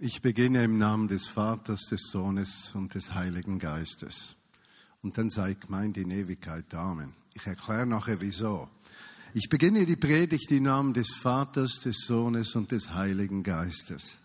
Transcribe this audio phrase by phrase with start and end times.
[0.00, 4.36] Ich beginne im Namen des Vaters, des Sohnes und des Heiligen Geistes.
[5.02, 6.74] Und dann sei gemeint in Ewigkeit.
[6.74, 7.14] Amen.
[7.34, 8.68] Ich erkläre nachher wieso.
[9.32, 14.18] Ich beginne die Predigt im Namen des Vaters, des Sohnes und des Heiligen Geistes.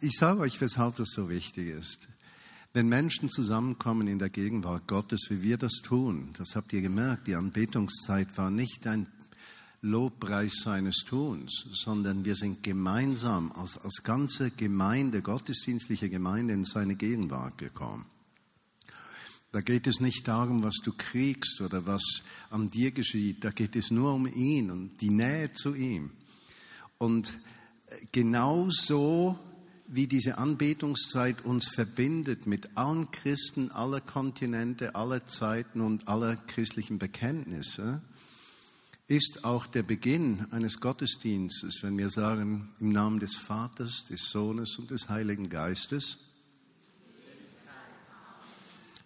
[0.00, 2.08] Ich sage euch, weshalb das so wichtig ist.
[2.72, 7.26] Wenn Menschen zusammenkommen in der Gegenwart Gottes, wie wir das tun, das habt ihr gemerkt,
[7.26, 9.08] die Anbetungszeit war nicht ein
[9.82, 16.94] Lobpreis seines Tuns, sondern wir sind gemeinsam als, als ganze Gemeinde, gottesdienstliche Gemeinde in seine
[16.94, 18.06] Gegenwart gekommen.
[19.50, 23.44] Da geht es nicht darum, was du kriegst oder was an dir geschieht.
[23.44, 26.12] Da geht es nur um ihn und die Nähe zu ihm.
[26.96, 27.32] Und
[28.12, 29.38] genauso
[29.88, 36.98] wie diese Anbetungszeit uns verbindet mit allen Christen aller Kontinente, aller Zeiten und aller christlichen
[36.98, 38.00] Bekenntnisse,
[39.12, 44.78] ist auch der Beginn eines Gottesdienstes, wenn wir sagen, im Namen des Vaters, des Sohnes
[44.78, 46.16] und des Heiligen Geistes,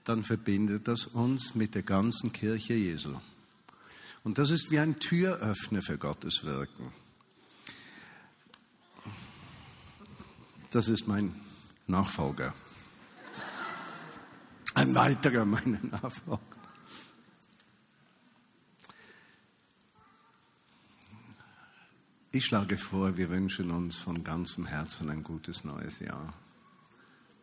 [0.04, 3.16] dann verbindet das uns mit der ganzen Kirche Jesu.
[4.22, 6.92] Und das ist wie ein Türöffner für Gottes Wirken.
[10.70, 11.34] Das ist mein
[11.88, 12.54] Nachfolger.
[14.74, 16.55] Ein weiterer meiner Nachfolger.
[22.32, 26.34] Ich schlage vor, wir wünschen uns von ganzem Herzen ein gutes neues Jahr.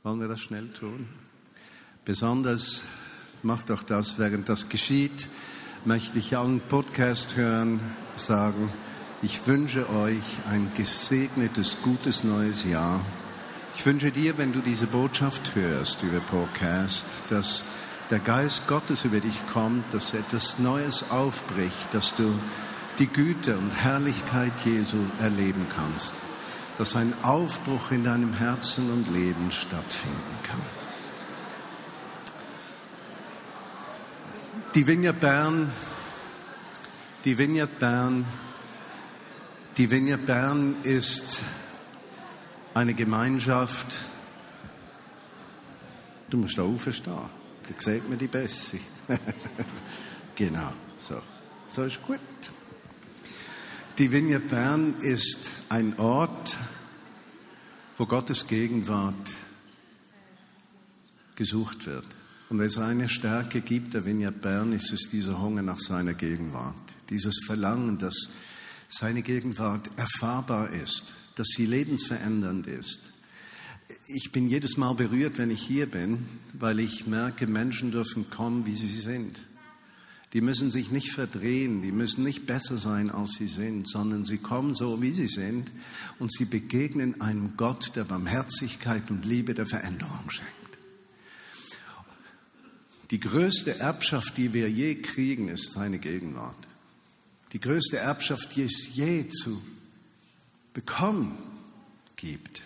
[0.03, 1.07] Wollen wir das schnell tun?
[2.05, 2.81] Besonders
[3.43, 5.27] macht auch das, während das geschieht,
[5.85, 7.79] möchte ich allen Podcast hören
[8.17, 8.69] sagen,
[9.21, 12.99] ich wünsche euch ein gesegnetes, gutes neues Jahr.
[13.75, 17.63] Ich wünsche dir, wenn du diese Botschaft hörst über Podcast, dass
[18.09, 22.37] der Geist Gottes über dich kommt, dass etwas Neues aufbricht, dass du
[22.99, 26.13] die Güte und Herrlichkeit Jesu erleben kannst,
[26.77, 30.61] dass ein Aufbruch in deinem Herzen und Leben stattfinden kann.
[34.75, 35.71] Die Vineyard Bern,
[37.25, 38.25] die Vineyard Bern,
[39.77, 41.39] die Vineyard Bern ist
[42.73, 43.95] eine Gemeinschaft.
[46.29, 47.29] Du musst da aufstehen, da
[47.77, 48.77] sieht man die besser.
[50.35, 51.21] genau, so.
[51.67, 52.19] So ist gut.
[53.99, 55.37] Die Vineyard Bern ist
[55.69, 56.57] ein Ort,
[57.95, 59.13] wo Gottes Gegenwart
[61.35, 62.07] gesucht wird.
[62.49, 66.15] Und wenn es eine Stärke gibt der Vineyard Bern, ist es dieser Hunger nach seiner
[66.15, 66.73] Gegenwart.
[67.11, 68.29] Dieses Verlangen, dass
[68.89, 71.03] seine Gegenwart erfahrbar ist,
[71.35, 73.13] dass sie lebensverändernd ist.
[74.07, 78.65] Ich bin jedes Mal berührt, wenn ich hier bin, weil ich merke, Menschen dürfen kommen,
[78.65, 79.39] wie sie sind.
[80.33, 84.39] Die müssen sich nicht verdrehen, die müssen nicht besser sein, als sie sind, sondern sie
[84.39, 85.71] kommen so, wie sie sind
[86.17, 90.51] und sie begegnen einem Gott, der Barmherzigkeit und Liebe der Veränderung schenkt.
[93.11, 96.55] Die größte Erbschaft, die wir je kriegen, ist seine Gegenwart.
[97.51, 99.61] Die größte Erbschaft, die es je zu
[100.73, 101.37] bekommen
[102.15, 102.63] gibt,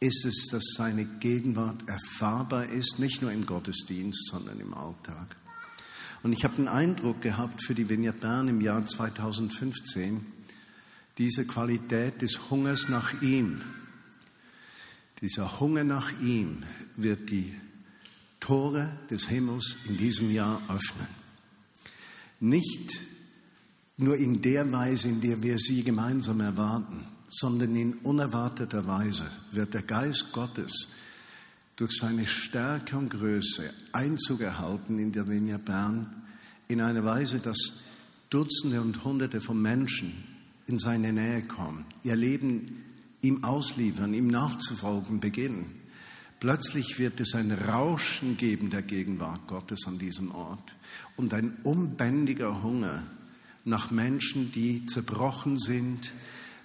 [0.00, 5.36] ist es, dass seine Gegenwart erfahrbar ist, nicht nur im Gottesdienst, sondern im Alltag.
[6.26, 10.26] Und ich habe den Eindruck gehabt für die Vineyard Bern im Jahr 2015,
[11.18, 13.60] diese Qualität des Hungers nach ihm,
[15.20, 16.64] dieser Hunger nach ihm
[16.96, 17.54] wird die
[18.40, 21.06] Tore des Himmels in diesem Jahr öffnen.
[22.40, 22.98] Nicht
[23.96, 29.74] nur in der Weise, in der wir sie gemeinsam erwarten, sondern in unerwarteter Weise wird
[29.74, 30.88] der Geist Gottes
[31.76, 36.24] durch seine Stärke und Größe Einzug erhalten in der Vinja Bern
[36.68, 37.58] in einer Weise, dass
[38.30, 40.12] Dutzende und Hunderte von Menschen
[40.66, 42.82] in seine Nähe kommen, ihr Leben
[43.20, 45.66] ihm ausliefern, ihm nachzufolgen beginnen.
[46.40, 50.76] Plötzlich wird es ein Rauschen geben der Gegenwart Gottes an diesem Ort
[51.16, 53.02] und ein unbändiger Hunger
[53.64, 56.12] nach Menschen, die zerbrochen sind,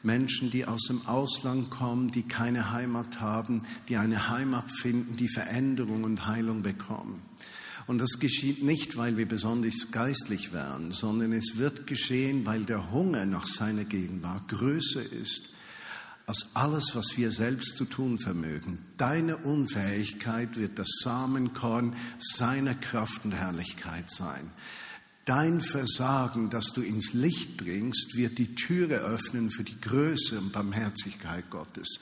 [0.04, 5.30] Menschen, die aus dem Ausland kommen, die keine Heimat haben, die eine Heimat finden, die
[5.30, 7.22] Veränderung und Heilung bekommen.
[7.88, 12.92] Und das geschieht nicht, weil wir besonders geistlich wären, sondern es wird geschehen, weil der
[12.92, 15.50] Hunger nach seiner Gegenwart größer ist
[16.28, 18.80] als alles, was wir selbst zu tun vermögen.
[18.96, 24.52] Deine Unfähigkeit wird das Samenkorn seiner Kraft und Herrlichkeit sein
[25.34, 30.52] Dein Versagen, das du ins Licht bringst, wird die Türe öffnen für die Größe und
[30.52, 32.00] Barmherzigkeit Gottes.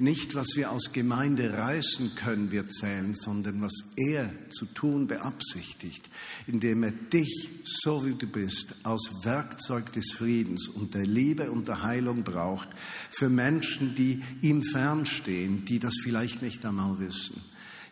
[0.00, 6.10] Nicht, was wir aus Gemeinde reißen können, wird zählen, sondern was er zu tun beabsichtigt,
[6.48, 11.68] indem er dich, so wie du bist, als Werkzeug des Friedens und der Liebe und
[11.68, 12.68] der Heilung braucht
[13.12, 17.40] für Menschen, die ihm fernstehen, die das vielleicht nicht einmal wissen.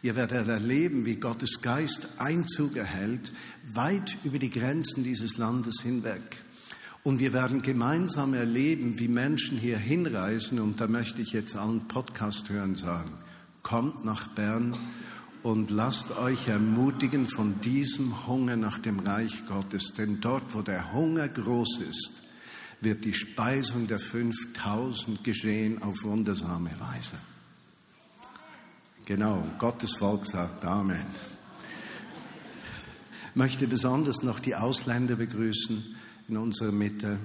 [0.03, 3.33] Ihr werdet erleben, wie Gottes Geist Einzug erhält,
[3.75, 6.23] weit über die Grenzen dieses Landes hinweg.
[7.03, 10.59] Und wir werden gemeinsam erleben, wie Menschen hier hinreisen.
[10.59, 13.13] Und da möchte ich jetzt allen Podcast hören sagen,
[13.63, 14.77] kommt nach Bern
[15.43, 19.93] und lasst euch ermutigen von diesem Hunger nach dem Reich Gottes.
[19.97, 22.11] Denn dort, wo der Hunger groß ist,
[22.81, 27.17] wird die Speisung der 5000 geschehen auf wundersame Weise.
[29.11, 31.05] Genau, Gottes Volk sagt Amen.
[33.31, 35.97] Ich möchte besonders noch die Ausländer begrüßen
[36.29, 37.19] in unserer Mitte.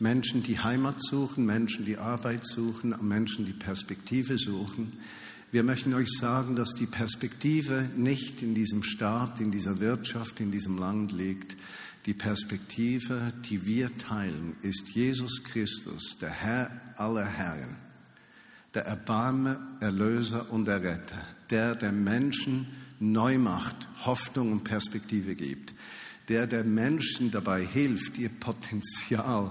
[0.00, 4.94] Menschen, die Heimat suchen, Menschen, die Arbeit suchen, Menschen, die Perspektive suchen.
[5.52, 10.50] Wir möchten euch sagen, dass die Perspektive nicht in diesem Staat, in dieser Wirtschaft, in
[10.50, 11.58] diesem Land liegt.
[12.06, 17.87] Die Perspektive, die wir teilen, ist Jesus Christus, der Herr aller Herren
[18.74, 21.20] der Erbarmer, Erlöser und Erretter,
[21.50, 22.66] der der Menschen
[23.00, 25.74] neu macht, Hoffnung und Perspektive gibt,
[26.28, 29.50] der der Menschen dabei hilft, ihr Potenzial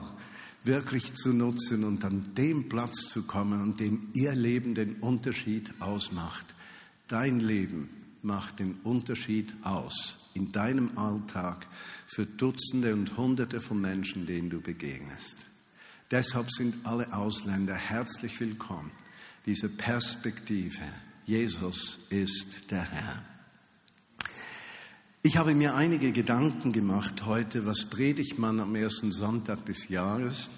[0.63, 5.73] wirklich zu nutzen und an dem Platz zu kommen, an dem ihr Leben den Unterschied
[5.79, 6.53] ausmacht.
[7.07, 7.89] Dein Leben
[8.21, 11.65] macht den Unterschied aus in deinem Alltag
[12.05, 15.37] für Dutzende und Hunderte von Menschen, denen du begegnest.
[16.11, 18.91] Deshalb sind alle Ausländer herzlich willkommen
[19.47, 20.83] diese Perspektive.
[21.25, 23.23] Jesus ist der Herr.
[25.23, 30.49] Ich habe mir einige Gedanken gemacht heute, was predigt man am ersten Sonntag des Jahres.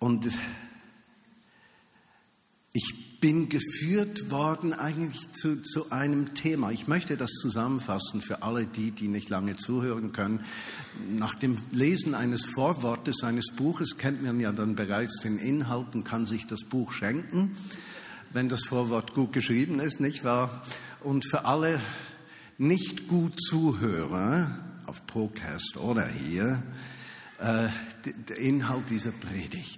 [0.00, 0.28] Und
[2.72, 6.70] ich bin geführt worden eigentlich zu, zu einem Thema.
[6.70, 10.44] Ich möchte das zusammenfassen für alle die, die nicht lange zuhören können.
[11.08, 16.04] Nach dem Lesen eines Vorwortes eines Buches kennt man ja dann bereits den Inhalt und
[16.04, 17.56] kann sich das Buch schenken,
[18.32, 20.62] wenn das Vorwort gut geschrieben ist, nicht wahr?
[21.02, 21.80] Und für alle
[22.56, 24.50] nicht gut Zuhörer
[24.86, 26.62] auf Podcast oder hier,
[27.40, 27.68] äh,
[28.28, 29.77] der Inhalt dieser Predigt.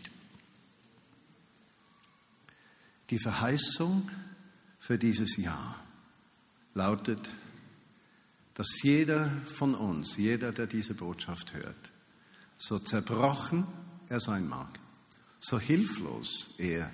[3.11, 4.09] Die Verheißung
[4.79, 5.77] für dieses Jahr
[6.75, 7.31] lautet,
[8.55, 11.91] dass jeder von uns, jeder, der diese Botschaft hört,
[12.57, 13.67] so zerbrochen
[14.09, 14.79] er sein mag,
[15.41, 16.93] so hilflos er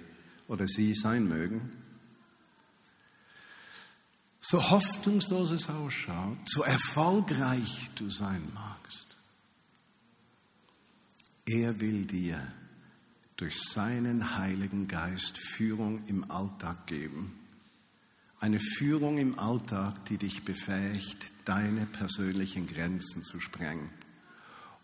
[0.49, 1.73] oder sie sein mögen,
[4.41, 9.17] so hoffnungslos es ausschaut, so erfolgreich du sein magst,
[11.45, 12.41] er will dir
[13.37, 17.39] durch seinen Heiligen Geist Führung im Alltag geben.
[18.41, 23.91] Eine Führung im Alltag, die dich befähigt, deine persönlichen Grenzen zu sprengen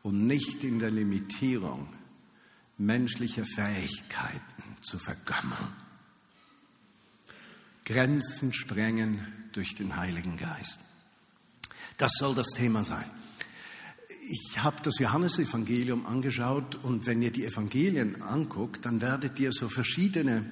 [0.03, 1.89] und nicht in der Limitierung
[2.79, 5.73] menschlicher Fähigkeiten zu vergammeln.
[7.85, 9.19] Grenzen sprengen
[9.53, 10.79] durch den Heiligen Geist.
[11.97, 13.11] Das soll das Thema sein
[14.25, 19.69] ich habe das Johannesevangelium angeschaut und wenn ihr die Evangelien anguckt, dann werdet ihr so
[19.69, 20.45] verschiedene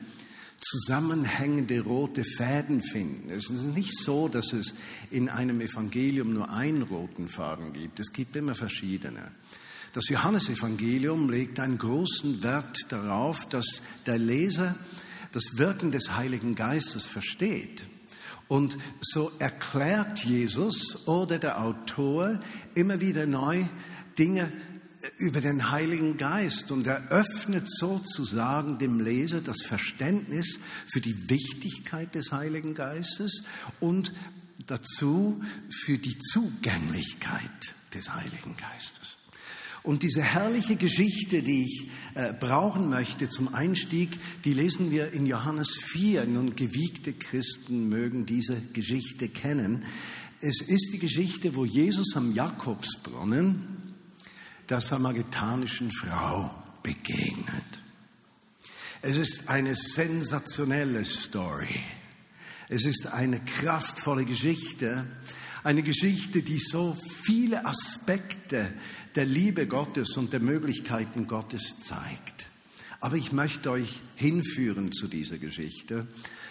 [0.59, 3.31] zusammenhängende rote Fäden finden.
[3.31, 4.75] Es ist nicht so, dass es
[5.11, 8.01] in einem Evangelium nur einen roten Faden gibt.
[8.01, 9.31] Es gibt immer verschiedene.
[9.93, 14.75] Das Johannesevangelium legt einen großen Wert darauf, dass der Leser
[15.33, 17.85] das Wirken des Heiligen Geistes versteht.
[18.51, 22.41] Und so erklärt Jesus oder der Autor
[22.75, 23.65] immer wieder neu
[24.19, 24.51] Dinge
[25.19, 32.33] über den Heiligen Geist und eröffnet sozusagen dem Leser das Verständnis für die Wichtigkeit des
[32.33, 33.45] Heiligen Geistes
[33.79, 34.13] und
[34.67, 35.41] dazu
[35.85, 39.00] für die Zugänglichkeit des Heiligen Geistes.
[39.83, 44.11] Und diese herrliche Geschichte, die ich äh, brauchen möchte zum Einstieg,
[44.45, 46.27] die lesen wir in Johannes 4.
[46.27, 49.85] Nun, gewiegte Christen mögen diese Geschichte kennen.
[50.41, 53.95] Es ist die Geschichte, wo Jesus am Jakobsbrunnen
[54.69, 57.81] der samaritanischen Frau begegnet.
[59.03, 61.81] Es ist eine sensationelle Story.
[62.69, 65.07] Es ist eine kraftvolle Geschichte,
[65.63, 68.71] eine Geschichte, die so viele Aspekte
[69.15, 72.47] der Liebe Gottes und der Möglichkeiten Gottes zeigt.
[73.01, 76.07] Aber ich möchte euch hinführen zu dieser Geschichte.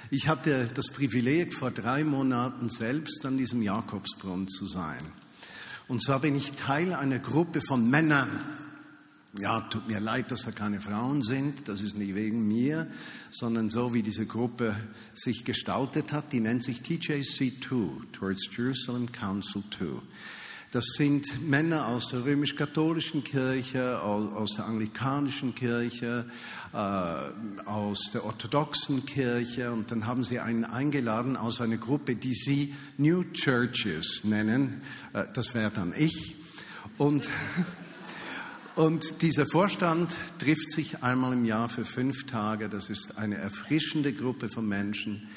[0.10, 5.06] Ich hatte das Privileg, vor drei Monaten selbst an diesem Jakobsbrunnen zu sein.
[5.88, 8.30] Und zwar bin ich Teil einer Gruppe von Männern.
[9.38, 11.67] Ja, tut mir leid, dass wir keine Frauen sind.
[11.67, 12.88] Das ist nicht wegen mir,
[13.29, 14.75] sondern so, wie diese Gruppe
[15.13, 16.31] sich gestaltet hat.
[16.31, 19.86] Die nennt sich TJC2, Towards Jerusalem Council 2.
[20.71, 26.25] Das sind Männer aus der römisch-katholischen Kirche, aus der anglikanischen Kirche,
[26.74, 32.36] äh, aus der orthodoxen Kirche und dann haben sie einen eingeladen aus einer Gruppe, die
[32.36, 34.81] sie New Churches nennen.
[35.13, 36.36] Äh, das wäre dann ich.
[36.98, 37.27] Und,
[38.79, 42.69] und dieser Vorstand trifft sich einmal im Jahr für fünf Tage.
[42.69, 45.27] Das ist eine erfrischende Gruppe von Menschen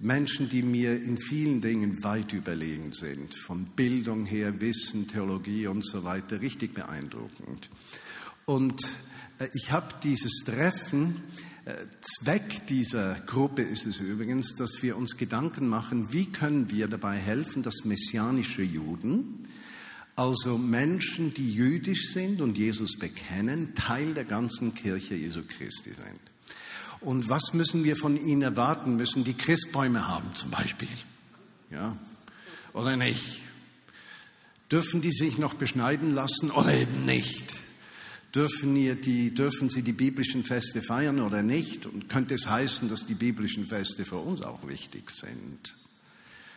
[0.00, 5.84] Menschen, die mir in vielen Dingen weit überlegen sind, von Bildung her, Wissen, Theologie und
[5.84, 7.70] so weiter, richtig beeindruckend.
[8.44, 8.82] Und
[9.38, 11.22] äh, ich habe dieses Treffen,
[11.64, 11.72] äh,
[12.02, 17.16] Zweck dieser Gruppe ist es übrigens, dass wir uns Gedanken machen, wie können wir dabei
[17.16, 19.43] helfen, dass messianische Juden,
[20.16, 26.20] also Menschen, die jüdisch sind und Jesus bekennen, Teil der ganzen Kirche Jesu Christi sind.
[27.00, 28.96] Und was müssen wir von ihnen erwarten?
[28.96, 30.88] Müssen die Christbäume haben zum Beispiel?
[31.70, 31.96] Ja?
[32.72, 33.40] Oder nicht?
[34.70, 37.54] Dürfen die sich noch beschneiden lassen oder eben nicht?
[38.34, 41.86] Dürfen, die, dürfen sie die biblischen Feste feiern oder nicht?
[41.86, 45.74] Und könnte es heißen, dass die biblischen Feste für uns auch wichtig sind?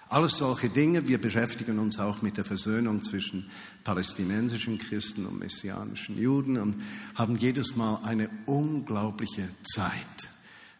[0.10, 1.06] Alles solche Dinge.
[1.08, 3.50] Wir beschäftigen uns auch mit der Versöhnung zwischen
[3.84, 6.82] palästinensischen Christen und messianischen Juden und
[7.16, 9.92] haben jedes Mal eine unglaubliche Zeit.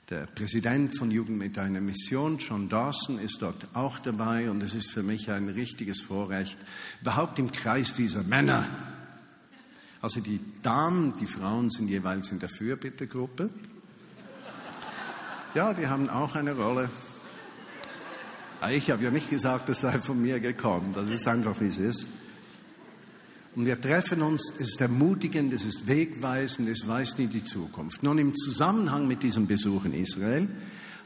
[0.10, 4.74] Der Präsident von Jugend mit einer Mission, John Dawson, ist dort auch dabei und es
[4.74, 6.58] ist für mich ein richtiges Vorrecht,
[7.02, 8.66] überhaupt im Kreis dieser Männer.
[10.02, 13.50] Also die Damen, die Frauen sind jeweils in der Fürbittegruppe.
[15.54, 16.90] Ja, die haben auch eine Rolle.
[18.60, 20.92] Ah, ich habe ja nicht gesagt, das sei von mir gekommen.
[20.96, 22.08] Das ist einfach, wie es ist.
[23.56, 28.02] Und wir treffen uns, es ist ermutigend, es ist wegweisend, es weist in die Zukunft.
[28.02, 30.48] Nun, im Zusammenhang mit diesem Besuch in Israel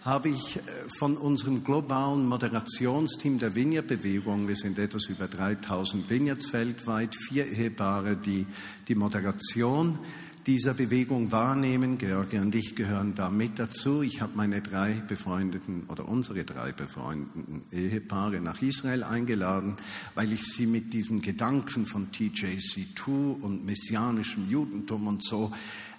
[0.03, 0.59] habe ich äh,
[0.97, 8.15] von unserem globalen Moderationsteam der Vineyard-Bewegung, wir sind etwas über 3000 Vineyards weltweit, vier Ehepaare,
[8.15, 8.47] die
[8.87, 9.99] die Moderation
[10.47, 11.97] dieser Bewegung wahrnehmen.
[11.97, 14.01] George und ich gehören da mit dazu.
[14.01, 19.75] Ich habe meine drei befreundeten oder unsere drei befreundeten Ehepaare nach Israel eingeladen,
[20.15, 25.51] weil ich sie mit diesem Gedanken von TJC2 und messianischem Judentum und so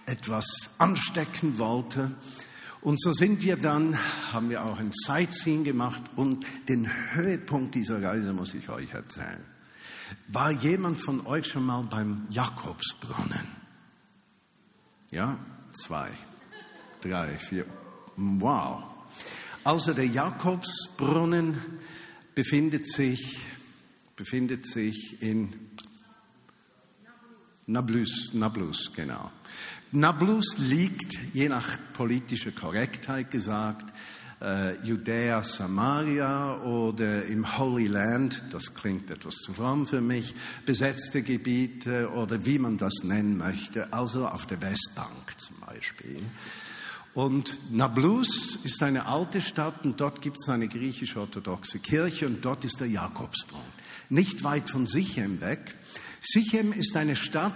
[0.06, 2.10] etwas anstecken wollte.
[2.80, 3.96] Und so sind wir dann,
[4.32, 9.44] haben wir auch ein Sightseeing gemacht und den Höhepunkt dieser Reise muss ich euch erzählen.
[10.28, 13.61] War jemand von euch schon mal beim Jakobsbrunnen?
[15.12, 15.38] Ja,
[15.70, 16.08] zwei,
[17.02, 17.66] drei, vier.
[18.16, 18.82] Wow.
[19.62, 21.54] Also der Jakobsbrunnen
[22.34, 23.38] befindet sich,
[24.16, 25.52] befindet sich in
[27.66, 29.30] Nablus, Nablus, genau.
[29.92, 33.92] Nablus liegt, je nach politischer Korrektheit gesagt,
[34.42, 40.34] äh, Judäa, Samaria oder im Holy Land, das klingt etwas zu fromm für mich,
[40.66, 46.20] besetzte Gebiete oder wie man das nennen möchte, also auf der Westbank zum Beispiel.
[47.14, 52.64] Und Nablus ist eine alte Stadt und dort gibt es eine griechisch-orthodoxe Kirche und dort
[52.64, 53.66] ist der Jakobsbrunnen.
[54.08, 55.74] Nicht weit von Sichem weg.
[56.22, 57.52] Sichem ist eine Stadt,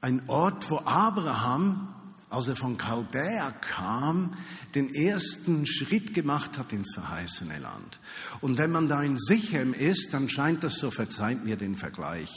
[0.00, 1.92] ein Ort, wo Abraham
[2.30, 4.34] als er von Chaldea kam,
[4.74, 8.00] den ersten Schritt gemacht hat ins verheißene Land.
[8.40, 12.30] Und wenn man da in Sichem ist, dann scheint das so, verzeiht mir den Vergleich,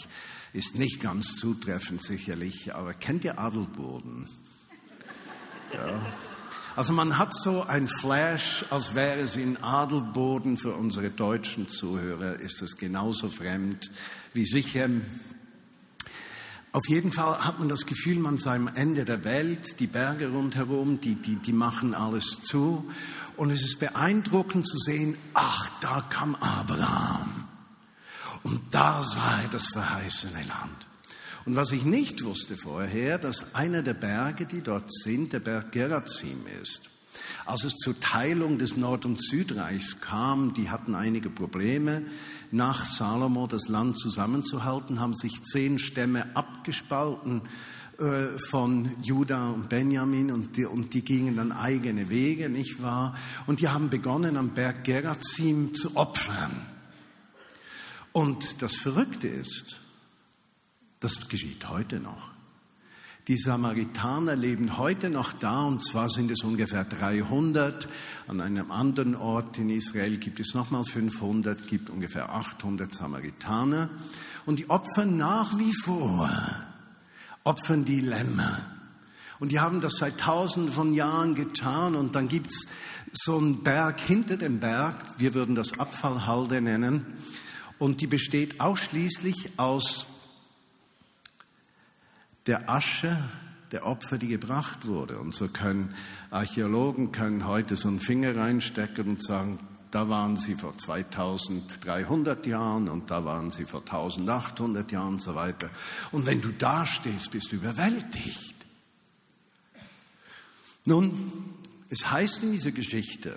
[0.53, 4.27] ist nicht ganz zutreffend sicherlich, aber kennt ihr Adelboden?
[5.74, 6.00] Ja.
[6.75, 10.57] Also man hat so ein Flash, als wäre es in Adelboden.
[10.57, 13.89] Für unsere deutschen Zuhörer ist es genauso fremd
[14.33, 15.01] wie Sichem
[16.74, 20.30] auf jeden Fall hat man das Gefühl, man sei am Ende der Welt, die Berge
[20.30, 22.90] rundherum, die, die, die machen alles zu.
[23.36, 27.48] Und es ist beeindruckend zu sehen, ach, da kam Abraham.
[28.44, 30.88] Und da sei das verheißene Land.
[31.46, 35.72] Und was ich nicht wusste vorher, dass einer der Berge, die dort sind, der Berg
[35.74, 36.84] Gerazim ist.
[37.46, 42.04] Als es zur Teilung des Nord- und Südreichs kam, die hatten einige Probleme
[42.51, 47.43] nach Salomo das Land zusammenzuhalten, haben sich zehn Stämme abgespalten
[47.98, 53.15] äh, von Juda und Benjamin und die, und die gingen dann eigene Wege, nicht wahr?
[53.46, 56.51] Und die haben begonnen, am Berg Gerazim zu opfern.
[58.12, 59.79] Und das Verrückte ist,
[61.00, 62.31] das geschieht heute noch.
[63.28, 67.88] Die Samaritaner leben heute noch da und zwar sind es ungefähr 300.
[68.28, 73.90] An einem anderen Ort in Israel gibt es nochmal 500, gibt ungefähr 800 Samaritaner.
[74.48, 76.32] Und die opfern nach wie vor,
[77.44, 78.60] opfern die Lämmer.
[79.40, 82.66] Und die haben das seit tausenden von Jahren getan und dann gibt's
[83.12, 87.06] so einen Berg hinter dem Berg, wir würden das Abfallhalde nennen,
[87.78, 90.06] und die besteht ausschließlich aus
[92.48, 93.17] der Asche
[93.71, 95.19] der Opfer, die gebracht wurde.
[95.19, 95.93] Und so können
[96.29, 99.60] Archäologen können heute so einen Finger reinstecken und sagen,
[99.91, 105.36] da waren sie vor 2300 Jahren und da waren sie vor 1800 Jahren und so
[105.36, 105.69] weiter.
[106.12, 108.55] Und wenn du da stehst, bist du überwältigt.
[110.86, 111.57] Nun,
[111.89, 113.36] es heißt in dieser Geschichte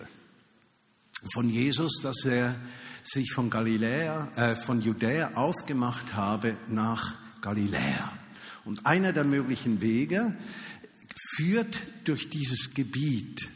[1.32, 2.54] von Jesus, dass er
[3.02, 8.24] sich von Galiläa, äh, von Judäa aufgemacht habe nach Galiläa.
[8.64, 10.35] Und einer der möglichen Wege
[11.37, 13.49] führt durch dieses Gebiet,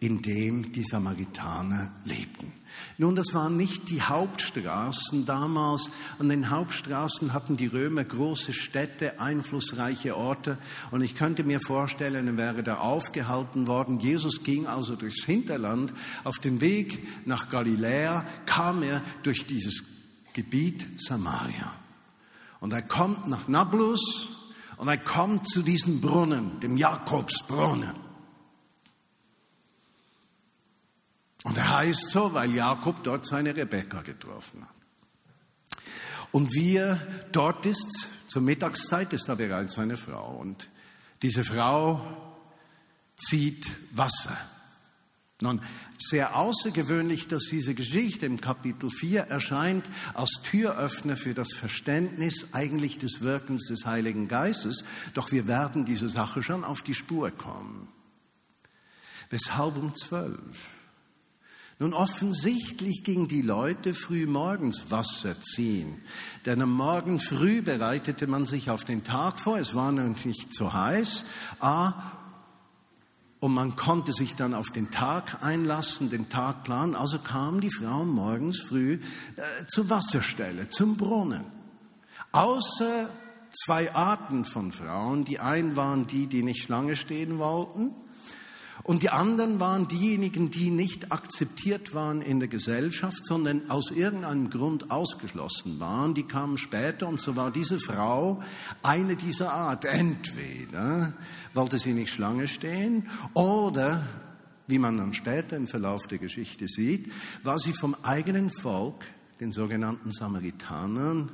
[0.00, 2.52] in dem die Samaritaner lebten.
[2.98, 5.90] Nun, das waren nicht die Hauptstraßen damals.
[6.18, 10.58] An den Hauptstraßen hatten die Römer große Städte, einflussreiche Orte.
[10.90, 14.00] Und ich könnte mir vorstellen, er wäre da aufgehalten worden.
[14.00, 15.92] Jesus ging also durchs Hinterland.
[16.24, 19.82] Auf dem Weg nach Galiläa kam er durch dieses
[20.32, 21.72] Gebiet Samaria.
[22.60, 24.28] Und er kommt nach Nablus
[24.76, 27.94] und er kommt zu diesem Brunnen, dem Jakobsbrunnen.
[31.44, 34.80] Und er heißt so, weil Jakob dort seine Rebekka getroffen hat.
[36.32, 36.96] Und wie er
[37.32, 40.36] dort ist, zur Mittagszeit ist da bereits eine Frau.
[40.36, 40.68] Und
[41.22, 42.00] diese Frau
[43.16, 44.36] zieht Wasser.
[45.40, 45.60] Nun,
[46.02, 52.98] sehr außergewöhnlich, dass diese Geschichte im Kapitel 4 erscheint als Türöffner für das Verständnis eigentlich
[52.98, 54.84] des Wirkens des Heiligen Geistes.
[55.14, 57.88] Doch wir werden diese Sache schon auf die Spur kommen.
[59.30, 60.80] Weshalb um zwölf?
[61.82, 66.02] Nun, offensichtlich ging die Leute früh morgens Wasser ziehen.
[66.44, 69.58] Denn am Morgen früh bereitete man sich auf den Tag vor.
[69.58, 71.24] Es war noch nicht so heiß.
[71.58, 72.19] A,
[73.40, 76.94] und man konnte sich dann auf den Tag einlassen, den Tag planen.
[76.94, 78.94] Also kamen die Frauen morgens früh
[79.36, 81.44] äh, zur Wasserstelle, zum Brunnen.
[82.32, 83.08] Außer
[83.50, 85.24] zwei Arten von Frauen.
[85.24, 87.94] Die einen waren die, die nicht Schlange stehen wollten.
[88.90, 94.50] Und die anderen waren diejenigen, die nicht akzeptiert waren in der Gesellschaft, sondern aus irgendeinem
[94.50, 96.14] Grund ausgeschlossen waren.
[96.14, 98.42] Die kamen später und so war diese Frau
[98.82, 99.84] eine dieser Art.
[99.84, 101.12] Entweder
[101.54, 104.04] wollte sie nicht Schlange stehen oder,
[104.66, 107.12] wie man dann später im Verlauf der Geschichte sieht,
[107.44, 109.04] war sie vom eigenen Volk,
[109.38, 111.30] den sogenannten Samaritanern,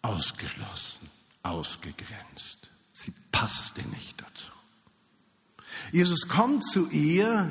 [0.00, 1.10] ausgeschlossen,
[1.42, 2.63] ausgegrenzt.
[2.94, 4.52] Sie passte nicht dazu.
[5.92, 7.50] Jesus kommt zu ihr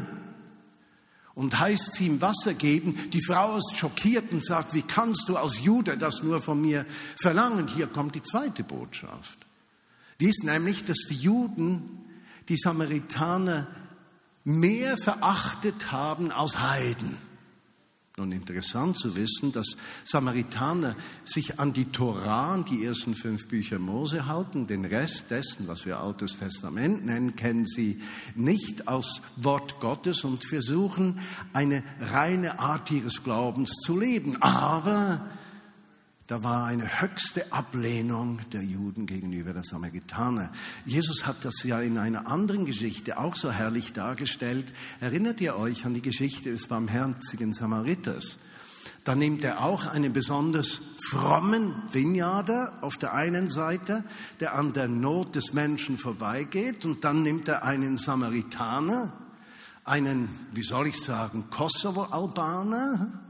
[1.35, 2.97] und heißt sie ihm Wasser geben.
[3.11, 6.85] Die Frau ist schockiert und sagt, wie kannst du als Jude das nur von mir
[7.17, 7.67] verlangen?
[7.67, 9.37] Hier kommt die zweite Botschaft.
[10.21, 12.05] Die ist nämlich, dass die Juden
[12.47, 13.67] die Samaritaner
[14.45, 17.17] mehr verachtet haben als Heiden.
[18.15, 24.27] Nun interessant zu wissen, dass Samaritaner sich an die Torah, die ersten fünf Bücher Mose
[24.27, 24.67] halten.
[24.67, 27.99] Den Rest dessen, was wir Altes Testament nennen, kennen sie
[28.35, 31.19] nicht aus Wort Gottes und versuchen,
[31.53, 34.39] eine reine Art ihres Glaubens zu leben.
[34.43, 35.19] Aber
[36.27, 40.51] da war eine höchste Ablehnung der Juden gegenüber der Samaritaner.
[40.85, 44.73] Jesus hat das ja in einer anderen Geschichte auch so herrlich dargestellt.
[45.01, 48.37] Erinnert ihr euch an die Geschichte des barmherzigen Samariters?
[49.03, 54.01] Da nimmt er auch einen besonders frommen Vineyarder auf der einen Seite,
[54.39, 59.11] der an der Not des Menschen vorbeigeht, und dann nimmt er einen Samaritaner,
[59.83, 63.22] einen, wie soll ich sagen, Kosovo-Albaner,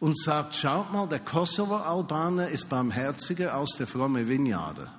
[0.00, 4.94] und sagt, schaut mal, der Kosovo-Albaner ist barmherziger als der fromme Vineyarder.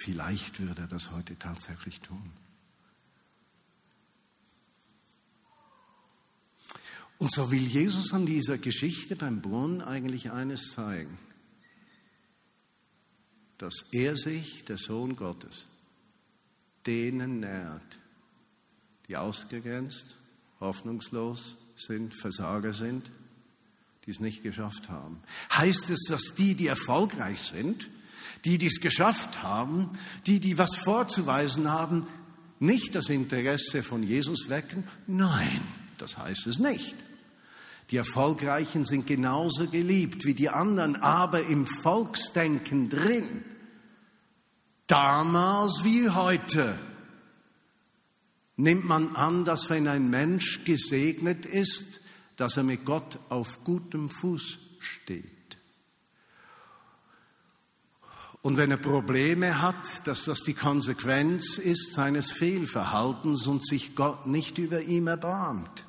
[0.00, 2.32] Vielleicht würde er das heute tatsächlich tun.
[7.18, 11.16] Und so will Jesus an dieser Geschichte beim Brunnen eigentlich eines zeigen
[13.62, 15.66] dass er sich, der Sohn Gottes,
[16.84, 17.98] denen nähert,
[19.06, 20.16] die ausgegrenzt,
[20.58, 23.08] hoffnungslos sind, Versager sind,
[24.04, 25.22] die es nicht geschafft haben.
[25.52, 27.88] Heißt es, dass die, die erfolgreich sind,
[28.44, 29.90] Die, die es geschafft haben,
[30.26, 32.04] die, die was vorzuweisen haben,
[32.58, 34.82] nicht das Interesse von Jesus wecken?
[35.06, 35.60] Nein,
[35.98, 36.96] das heißt es nicht.
[37.90, 43.44] Die Erfolgreichen sind genauso geliebt wie die anderen, aber im Volksdenken drin.
[44.92, 46.78] Damals wie heute
[48.56, 52.00] nimmt man an, dass wenn ein Mensch gesegnet ist,
[52.36, 55.56] dass er mit Gott auf gutem Fuß steht.
[58.42, 64.26] Und wenn er Probleme hat, dass das die Konsequenz ist seines Fehlverhaltens und sich Gott
[64.26, 65.86] nicht über ihm erbarmt.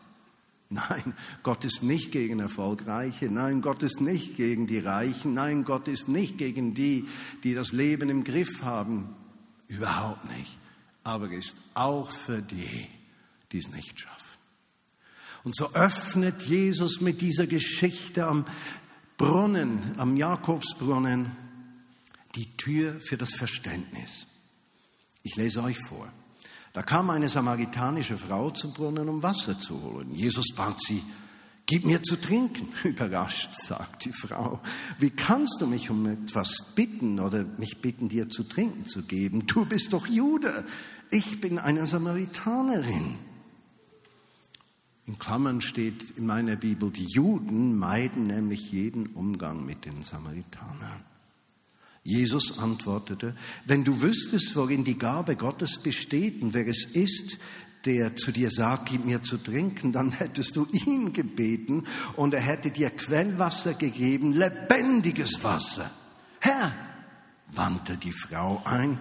[0.73, 3.29] Nein, Gott ist nicht gegen Erfolgreiche.
[3.29, 5.33] Nein, Gott ist nicht gegen die Reichen.
[5.33, 7.07] Nein, Gott ist nicht gegen die,
[7.43, 9.15] die das Leben im Griff haben.
[9.67, 10.57] Überhaupt nicht.
[11.03, 12.87] Aber er ist auch für die,
[13.51, 14.23] die es nicht schaffen.
[15.43, 18.45] Und so öffnet Jesus mit dieser Geschichte am
[19.17, 21.31] Brunnen, am Jakobsbrunnen,
[22.35, 24.25] die Tür für das Verständnis.
[25.23, 26.11] Ich lese euch vor.
[26.73, 30.13] Da kam eine samaritanische Frau zum Brunnen, um Wasser zu holen.
[30.13, 31.03] Jesus bat sie,
[31.67, 32.67] gib mir zu trinken.
[32.83, 34.59] Überrascht sagt die Frau,
[34.97, 39.45] wie kannst du mich um etwas bitten oder mich bitten, dir zu trinken zu geben?
[39.45, 40.65] Du bist doch Jude.
[41.11, 43.17] Ich bin eine Samaritanerin.
[45.05, 51.03] In Klammern steht in meiner Bibel, die Juden meiden nämlich jeden Umgang mit den Samaritanern.
[52.03, 53.35] Jesus antwortete,
[53.65, 57.37] wenn du wüsstest, worin die Gabe Gottes besteht und wer es ist,
[57.85, 61.85] der zu dir sagt, gib mir zu trinken, dann hättest du ihn gebeten
[62.15, 65.89] und er hätte dir Quellwasser gegeben, lebendiges Wasser.
[66.39, 66.73] Herr,
[67.51, 68.99] wandte die Frau ein,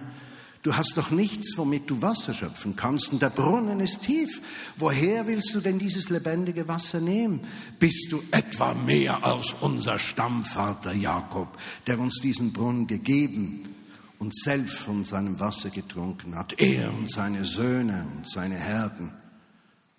[0.63, 4.41] Du hast doch nichts, womit du Wasser schöpfen kannst, und der Brunnen ist tief.
[4.77, 7.41] Woher willst du denn dieses lebendige Wasser nehmen?
[7.79, 11.49] Bist du etwa mehr als unser Stammvater Jakob,
[11.85, 13.75] der uns diesen Brunnen gegeben
[14.19, 19.11] und selbst von seinem Wasser getrunken hat, er und seine Söhne und seine Herden?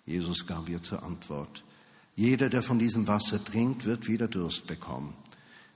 [0.07, 1.63] Jesus gab ihr zur Antwort,
[2.15, 5.13] jeder, der von diesem Wasser trinkt, wird wieder Durst bekommen.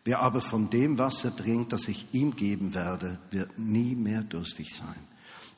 [0.05, 4.73] Wer aber von dem Wasser trinkt, das ich ihm geben werde, wird nie mehr durstig
[4.73, 5.09] sein.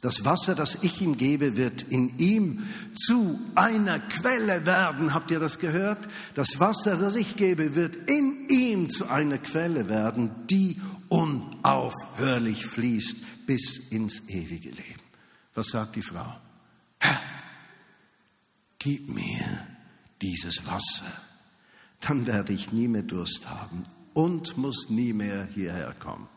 [0.01, 5.13] Das Wasser, das ich ihm gebe, wird in ihm zu einer Quelle werden.
[5.13, 5.99] Habt ihr das gehört?
[6.33, 13.45] Das Wasser, das ich gebe, wird in ihm zu einer Quelle werden, die unaufhörlich fließt
[13.45, 15.03] bis ins ewige Leben.
[15.53, 16.35] Was sagt die Frau?
[16.97, 17.19] Herr,
[18.79, 19.67] gib mir
[20.19, 21.11] dieses Wasser,
[21.99, 26.27] dann werde ich nie mehr Durst haben und muss nie mehr hierher kommen.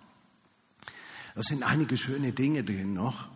[1.35, 3.29] Das sind einige schöne Dinge drin noch.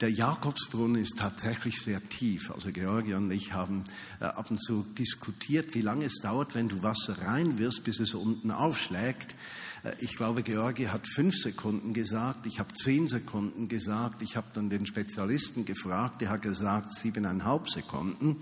[0.00, 2.50] Der Jakobsbrunnen ist tatsächlich sehr tief.
[2.50, 3.84] Also Georgi und ich haben
[4.20, 8.12] äh, ab und zu diskutiert, wie lange es dauert, wenn du Wasser reinwirfst, bis es
[8.12, 9.36] unten aufschlägt.
[9.84, 14.22] Äh, ich glaube, Georgi hat fünf Sekunden gesagt, ich habe zehn Sekunden gesagt.
[14.22, 18.36] Ich habe dann den Spezialisten gefragt, der hat gesagt siebeneinhalb Sekunden.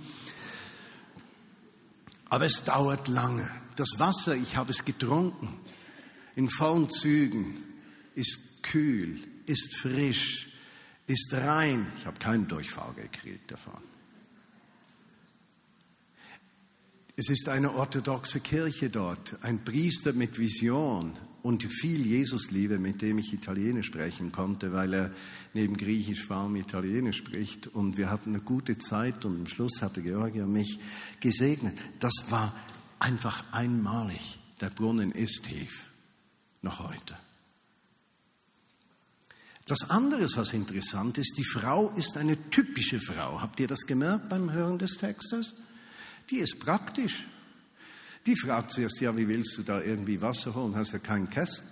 [2.32, 3.46] Aber es dauert lange.
[3.76, 5.48] Das Wasser, ich habe es getrunken,
[6.34, 7.62] in vollen Zügen,
[8.14, 10.48] ist kühl, ist frisch,
[11.06, 11.86] ist rein.
[11.98, 13.82] Ich habe keinen Durchfall gekriegt davon.
[17.16, 23.18] Es ist eine orthodoxe Kirche dort, ein Priester mit Vision und viel Jesusliebe, mit dem
[23.18, 25.10] ich Italienisch sprechen konnte, weil er
[25.54, 27.66] neben Griechisch vor allem Italienisch spricht.
[27.68, 30.78] Und wir hatten eine gute Zeit und am Schluss hatte Georgia mich
[31.20, 31.76] gesegnet.
[32.00, 32.54] Das war
[32.98, 34.38] einfach einmalig.
[34.60, 35.88] Der Brunnen ist tief,
[36.62, 37.16] noch heute.
[39.62, 43.40] Etwas anderes, was interessant ist, die Frau ist eine typische Frau.
[43.40, 45.54] Habt ihr das gemerkt beim Hören des Textes?
[46.30, 47.26] Die ist praktisch.
[48.26, 50.76] Die fragt zuerst, ja, wie willst du da irgendwie Wasser holen?
[50.76, 51.64] Hast ja keinen Kessel.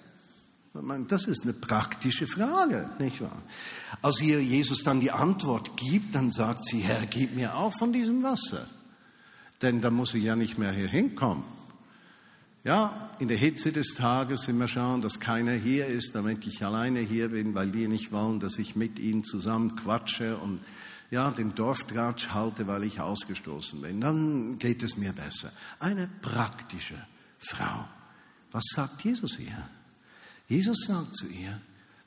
[0.73, 3.43] Das ist eine praktische Frage, nicht wahr?
[4.03, 7.93] Als ihr Jesus dann die Antwort gibt, dann sagt sie, Herr, gib mir auch von
[7.93, 8.67] diesem Wasser.
[9.63, 11.43] Denn da muss ich ja nicht mehr hier hinkommen.
[12.63, 16.65] Ja, in der Hitze des Tages, wenn wir schauen, dass keiner hier ist, damit ich
[16.65, 20.61] alleine hier bin, weil die nicht wollen, dass ich mit ihnen zusammen quatsche und
[21.11, 25.51] ja, den Dorftratsch halte, weil ich ausgestoßen bin, dann geht es mir besser.
[25.81, 27.03] Eine praktische
[27.39, 27.89] Frau.
[28.53, 29.69] Was sagt Jesus hier?
[30.51, 31.61] Jesus sagt zu ihr,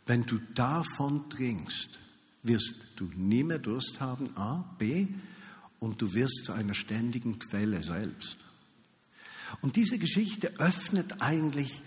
[0.06, 1.98] wenn du davon trinkst,
[2.44, 5.08] wirst du nie mehr Durst haben, A, B,
[5.80, 8.38] und du wirst zu einer ständigen Quelle selbst.
[9.62, 11.80] Und diese Geschichte öffnet eigentlich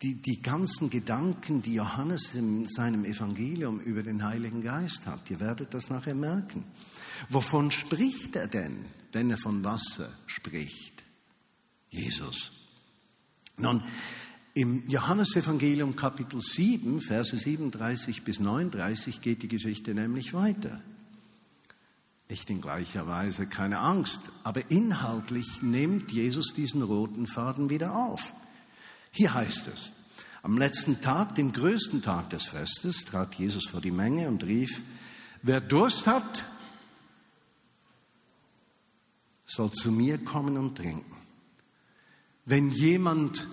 [0.00, 5.30] die, die ganzen Gedanken, die Johannes in seinem Evangelium über den Heiligen Geist hat.
[5.30, 6.64] Ihr werdet das nachher merken.
[7.28, 11.04] Wovon spricht er denn, wenn er von Wasser spricht?
[11.90, 12.52] Jesus.
[13.58, 13.82] Nun,
[14.58, 20.80] Im Johannesevangelium Kapitel 7, Verse 37 bis 39 geht die Geschichte nämlich weiter.
[22.28, 28.32] Nicht in gleicher Weise, keine Angst, aber inhaltlich nimmt Jesus diesen roten Faden wieder auf.
[29.12, 29.92] Hier heißt es,
[30.42, 34.80] am letzten Tag, dem größten Tag des Festes, trat Jesus vor die Menge und rief,
[35.42, 36.42] wer Durst hat,
[39.46, 41.16] soll zu mir kommen und trinken.
[42.44, 43.46] Wenn jemand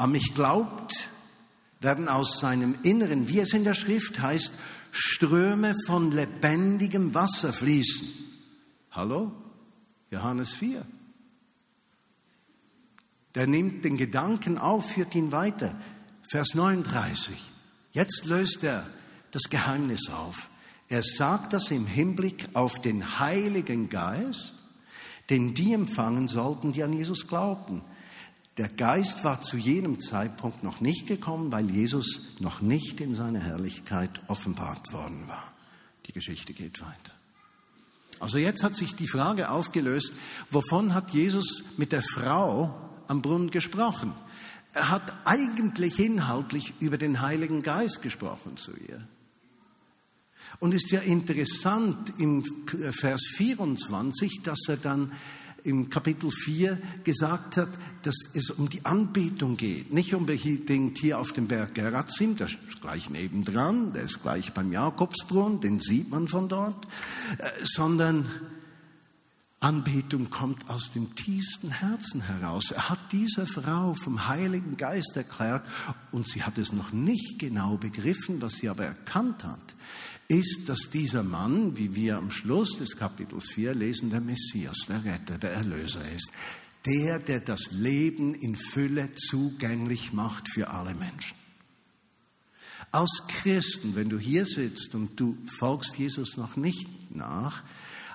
[0.00, 1.10] an mich glaubt,
[1.80, 4.54] werden aus seinem Inneren, wie es in der Schrift heißt,
[4.92, 8.08] Ströme von lebendigem Wasser fließen.
[8.92, 9.30] Hallo?
[10.10, 10.84] Johannes 4.
[13.34, 15.78] Der nimmt den Gedanken auf, führt ihn weiter.
[16.30, 17.36] Vers 39.
[17.92, 18.86] Jetzt löst er
[19.32, 20.48] das Geheimnis auf.
[20.88, 24.54] Er sagt das im Hinblick auf den Heiligen Geist,
[25.28, 27.82] den die empfangen sollten, die an Jesus glaubten.
[28.56, 33.40] Der Geist war zu jenem Zeitpunkt noch nicht gekommen, weil Jesus noch nicht in seiner
[33.40, 35.52] Herrlichkeit offenbart worden war.
[36.06, 37.12] Die Geschichte geht weiter.
[38.18, 40.12] Also jetzt hat sich die Frage aufgelöst,
[40.50, 42.74] wovon hat Jesus mit der Frau
[43.08, 44.12] am Brunnen gesprochen?
[44.72, 49.00] Er hat eigentlich inhaltlich über den Heiligen Geist gesprochen zu ihr.
[50.58, 52.44] Und es ist ja interessant im
[52.92, 55.12] Vers 24, dass er dann
[55.64, 57.68] im Kapitel 4 gesagt hat,
[58.02, 59.92] dass es um die Anbetung geht.
[59.92, 64.72] Nicht unbedingt hier auf dem Berg Gerazim, der ist gleich nebendran, der ist gleich beim
[64.72, 66.86] Jakobsbrunnen, den sieht man von dort,
[67.38, 68.26] äh, sondern
[69.60, 72.70] Anbetung kommt aus dem tiefsten Herzen heraus.
[72.70, 75.66] Er hat dieser Frau vom Heiligen Geist erklärt
[76.12, 79.74] und sie hat es noch nicht genau begriffen, was sie aber erkannt hat
[80.30, 85.04] ist, dass dieser Mann, wie wir am Schluss des Kapitels 4 lesen, der Messias, der
[85.04, 86.30] Retter, der Erlöser ist.
[86.86, 91.36] Der, der das Leben in Fülle zugänglich macht für alle Menschen.
[92.92, 97.64] Als Christen, wenn du hier sitzt und du folgst Jesus noch nicht nach,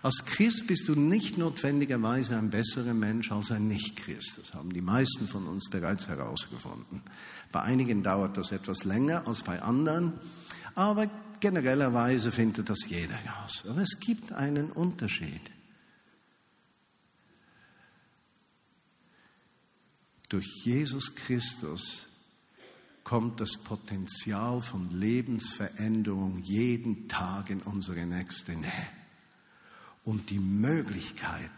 [0.06, 4.38] als Christ bist du nicht notwendigerweise ein besserer Mensch als ein Nicht-Christ.
[4.38, 7.02] Das haben die meisten von uns bereits herausgefunden.
[7.52, 10.14] Bei einigen dauert das etwas länger als bei anderen,
[10.76, 13.64] aber generellerweise findet das jeder aus.
[13.68, 15.42] Aber es gibt einen Unterschied.
[20.30, 22.06] Durch Jesus Christus
[23.04, 29.05] kommt das Potenzial von Lebensveränderung jeden Tag in unsere nächste Nähe.
[30.06, 31.52] Und die Möglichkeit,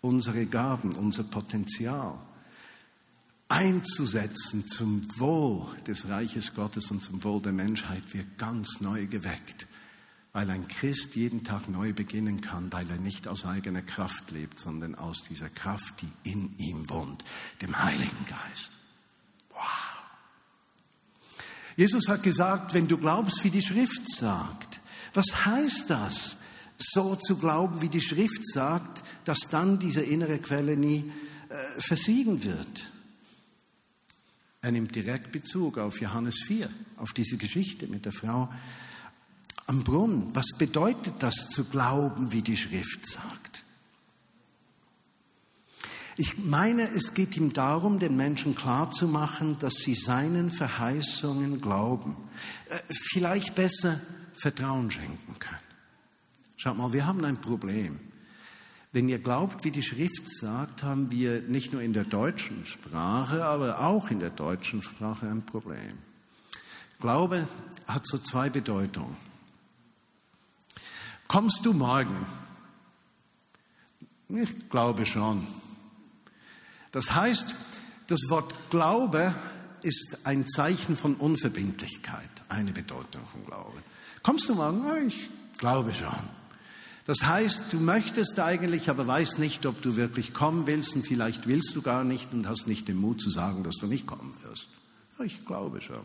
[0.00, 2.18] unsere Gaben, unser Potenzial
[3.50, 9.66] einzusetzen zum Wohl des Reiches Gottes und zum Wohl der Menschheit wird ganz neu geweckt,
[10.32, 14.58] weil ein Christ jeden Tag neu beginnen kann, weil er nicht aus eigener Kraft lebt,
[14.60, 17.24] sondern aus dieser Kraft, die in ihm wohnt,
[17.60, 18.70] dem Heiligen Geist.
[19.52, 19.90] Wow.
[21.76, 24.80] Jesus hat gesagt, wenn du glaubst, wie die Schrift sagt,
[25.12, 26.36] was heißt das,
[26.82, 31.12] so zu glauben, wie die Schrift sagt, dass dann diese innere Quelle nie
[31.48, 32.90] äh, versiegen wird?
[34.62, 38.50] Er nimmt direkt Bezug auf Johannes 4, auf diese Geschichte mit der Frau
[39.66, 40.34] am Brunnen.
[40.34, 43.62] Was bedeutet das zu glauben, wie die Schrift sagt?
[46.16, 52.16] Ich meine, es geht ihm darum, den Menschen klarzumachen, dass sie seinen Verheißungen glauben.
[52.68, 53.98] Äh, vielleicht besser
[54.34, 55.69] Vertrauen schenken können.
[56.62, 57.98] Schaut mal, wir haben ein Problem.
[58.92, 63.46] Wenn ihr glaubt, wie die Schrift sagt, haben wir nicht nur in der deutschen Sprache,
[63.46, 65.96] aber auch in der deutschen Sprache ein Problem.
[67.00, 67.48] Glaube
[67.86, 69.16] hat so zwei Bedeutungen.
[71.28, 72.26] Kommst du morgen?
[74.28, 75.46] Ich glaube schon.
[76.92, 77.54] Das heißt,
[78.08, 79.34] das Wort Glaube
[79.80, 83.82] ist ein Zeichen von Unverbindlichkeit, eine Bedeutung von Glaube.
[84.22, 84.84] Kommst du morgen?
[85.08, 86.39] Ich glaube schon.
[87.06, 91.46] Das heißt, du möchtest eigentlich, aber weißt nicht, ob du wirklich kommen willst und vielleicht
[91.46, 94.34] willst du gar nicht und hast nicht den Mut zu sagen, dass du nicht kommen
[94.42, 94.68] wirst.
[95.24, 96.04] Ich glaube schon.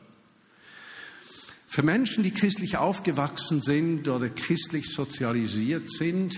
[1.68, 6.38] Für Menschen, die christlich aufgewachsen sind oder christlich sozialisiert sind,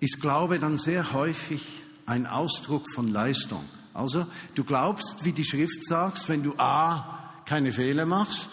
[0.00, 1.64] ist Glaube dann sehr häufig
[2.06, 3.64] ein Ausdruck von Leistung.
[3.94, 8.48] Also du glaubst, wie die Schrift sagt, wenn du A keine Fehler machst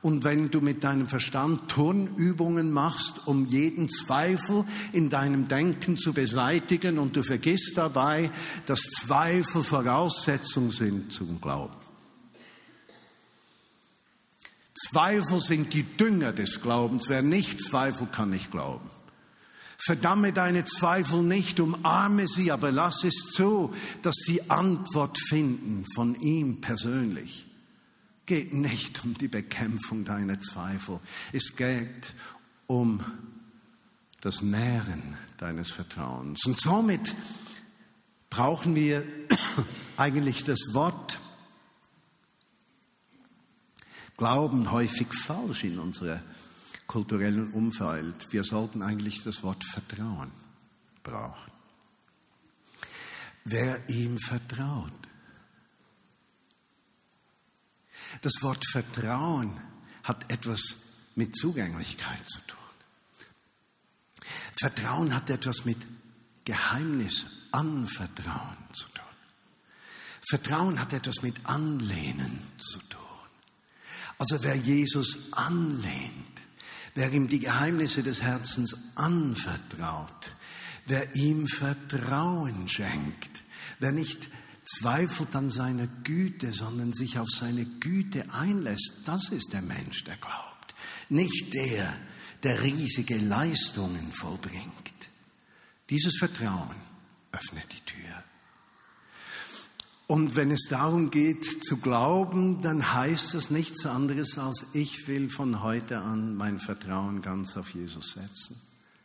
[0.00, 6.12] und wenn du mit deinem Verstand Turnübungen machst, um jeden Zweifel in deinem Denken zu
[6.12, 8.30] beseitigen und du vergisst dabei,
[8.66, 11.74] dass Zweifel Voraussetzung sind zum Glauben.
[14.74, 17.06] Zweifel sind die Dünger des Glaubens.
[17.08, 18.88] Wer nicht zweifelt, kann nicht glauben.
[19.76, 26.14] Verdamme deine Zweifel nicht, umarme sie, aber lass es zu, dass sie Antwort finden von
[26.14, 27.47] ihm persönlich.
[28.28, 31.00] Geht nicht um die Bekämpfung deiner Zweifel.
[31.32, 32.12] Es geht
[32.66, 33.02] um
[34.20, 36.44] das Nähren deines Vertrauens.
[36.44, 37.14] Und somit
[38.28, 39.02] brauchen wir
[39.96, 41.18] eigentlich das Wort
[44.18, 46.20] Glauben häufig falsch in unserem
[46.86, 48.30] kulturellen Umfeld.
[48.30, 50.32] Wir sollten eigentlich das Wort Vertrauen
[51.02, 51.52] brauchen.
[53.46, 54.97] Wer ihm vertraut.
[58.20, 59.52] Das Wort Vertrauen
[60.02, 60.76] hat etwas
[61.14, 62.58] mit Zugänglichkeit zu tun.
[64.58, 65.78] Vertrauen hat etwas mit
[66.44, 69.04] Geheimnis, Anvertrauen zu tun.
[70.28, 72.98] Vertrauen hat etwas mit Anlehnen zu tun.
[74.18, 76.42] Also wer Jesus anlehnt,
[76.94, 80.34] wer ihm die Geheimnisse des Herzens anvertraut,
[80.86, 83.44] wer ihm Vertrauen schenkt,
[83.78, 84.28] wer nicht
[84.68, 90.16] zweifelt an seiner Güte, sondern sich auf seine Güte einlässt, das ist der Mensch, der
[90.16, 90.74] glaubt.
[91.08, 91.94] Nicht der,
[92.42, 94.72] der riesige Leistungen vollbringt.
[95.90, 96.76] Dieses Vertrauen
[97.32, 98.24] öffnet die Tür.
[100.06, 105.28] Und wenn es darum geht zu glauben, dann heißt das nichts anderes als, ich will
[105.28, 108.56] von heute an mein Vertrauen ganz auf Jesus setzen.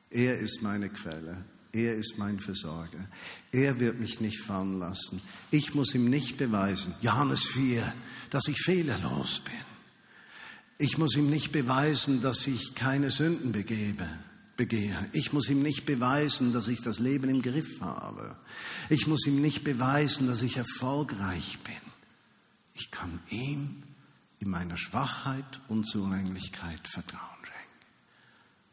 [0.10, 1.43] Er ist meine Quelle.
[1.73, 3.09] Er ist mein Versorger.
[3.51, 5.21] Er wird mich nicht fallen lassen.
[5.49, 7.91] Ich muss ihm nicht beweisen, Johannes 4,
[8.29, 9.53] dass ich fehlerlos bin.
[10.77, 14.07] Ich muss ihm nicht beweisen, dass ich keine Sünden begebe,
[14.55, 15.09] begehe.
[15.13, 18.36] Ich muss ihm nicht beweisen, dass ich das Leben im Griff habe.
[18.89, 21.75] Ich muss ihm nicht beweisen, dass ich erfolgreich bin.
[22.75, 23.81] Ich kann ihm
[24.39, 27.63] in meiner Schwachheit und Zulänglichkeit Vertrauen schenken.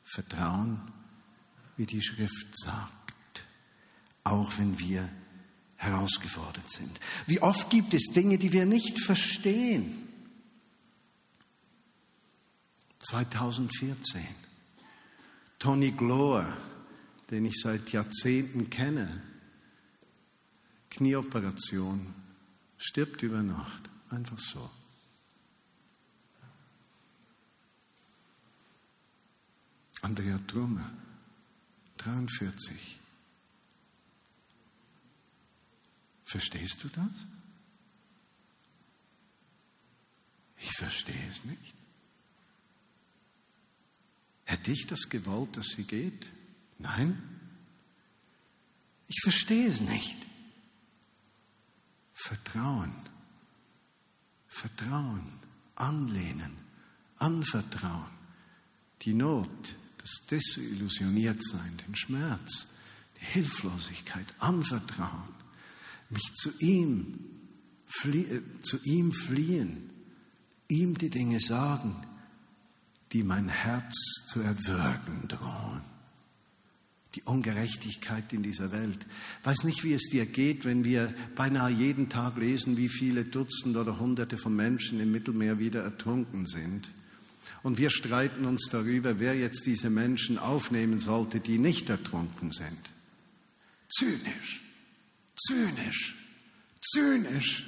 [0.02, 0.99] Vertrauen,
[1.80, 3.42] wie die Schrift sagt,
[4.22, 5.08] auch wenn wir
[5.76, 7.00] herausgefordert sind.
[7.26, 10.06] Wie oft gibt es Dinge, die wir nicht verstehen?
[12.98, 14.20] 2014.
[15.58, 16.54] Tony Glower,
[17.30, 19.22] den ich seit Jahrzehnten kenne,
[20.90, 22.14] Knieoperation,
[22.76, 24.70] stirbt über Nacht, einfach so.
[30.02, 30.84] Andrea Trumme,
[32.02, 32.98] 43.
[36.24, 37.10] Verstehst du das?
[40.58, 41.74] Ich verstehe es nicht.
[44.44, 46.26] Hätte ich das gewollt, dass sie geht?
[46.78, 47.18] Nein.
[49.06, 50.16] Ich verstehe es nicht.
[52.14, 52.92] Vertrauen,
[54.46, 55.32] Vertrauen,
[55.74, 56.56] anlehnen,
[57.16, 58.10] anvertrauen,
[59.02, 62.66] die Not, das Desillusioniertsein, den Schmerz,
[63.20, 65.34] die Hilflosigkeit, anvertrauen,
[66.08, 67.18] mich zu ihm,
[67.86, 69.90] flie zu ihm fliehen,
[70.68, 71.94] ihm die Dinge sagen,
[73.12, 73.94] die mein Herz
[74.28, 75.82] zu erwürgen drohen.
[77.16, 79.04] Die Ungerechtigkeit in dieser Welt.
[79.42, 83.76] Weiß nicht, wie es dir geht, wenn wir beinahe jeden Tag lesen, wie viele Dutzend
[83.76, 86.92] oder Hunderte von Menschen im Mittelmeer wieder ertrunken sind.
[87.62, 92.78] Und wir streiten uns darüber, wer jetzt diese Menschen aufnehmen sollte, die nicht ertrunken sind.
[93.88, 94.62] Zynisch,
[95.36, 96.14] zynisch,
[96.80, 97.66] zynisch.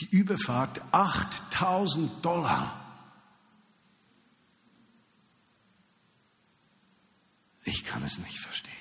[0.00, 2.76] Die Überfahrt 8000 Dollar.
[7.64, 8.79] Ich kann es nicht verstehen.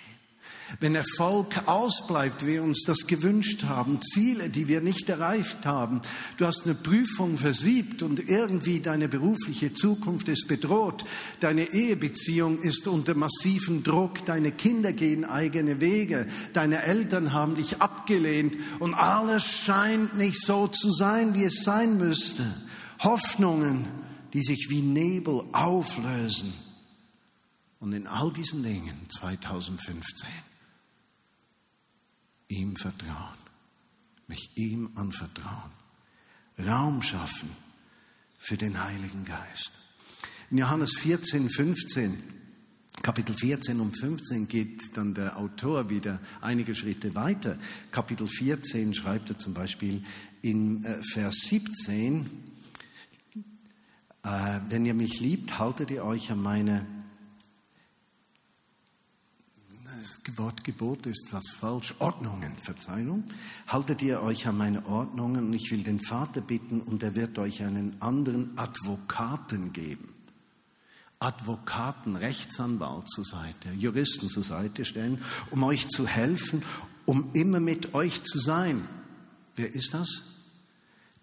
[0.79, 6.01] Wenn Erfolg ausbleibt, wir uns das gewünscht haben, Ziele, die wir nicht erreicht haben,
[6.37, 11.05] du hast eine Prüfung versiebt und irgendwie deine berufliche Zukunft ist bedroht,
[11.39, 17.81] deine Ehebeziehung ist unter massivem Druck, deine Kinder gehen eigene Wege, deine Eltern haben dich
[17.81, 22.45] abgelehnt und alles scheint nicht so zu sein, wie es sein müsste.
[22.99, 23.87] Hoffnungen,
[24.33, 26.53] die sich wie Nebel auflösen
[27.79, 30.27] und in all diesen Dingen 2015
[32.49, 33.37] ihm vertrauen,
[34.27, 35.71] mich ihm anvertrauen,
[36.57, 37.49] Raum schaffen
[38.37, 39.71] für den Heiligen Geist.
[40.51, 42.23] In Johannes 14, 15,
[43.01, 47.57] Kapitel 14 und 15 geht dann der Autor wieder einige Schritte weiter.
[47.91, 50.03] Kapitel 14 schreibt er zum Beispiel
[50.41, 52.29] in äh, Vers 17,
[54.23, 56.85] äh, wenn ihr mich liebt, haltet ihr euch an meine
[59.99, 61.93] das Wort Gebot ist was falsch.
[61.99, 63.25] Ordnungen, Verzeihung.
[63.67, 67.37] Haltet ihr euch an meine Ordnungen und ich will den Vater bitten und er wird
[67.37, 70.13] euch einen anderen Advokaten geben.
[71.19, 75.21] Advokaten, Rechtsanwalt zur Seite, Juristen zur Seite stellen,
[75.51, 76.63] um euch zu helfen,
[77.05, 78.87] um immer mit euch zu sein.
[79.57, 80.23] Wer ist das?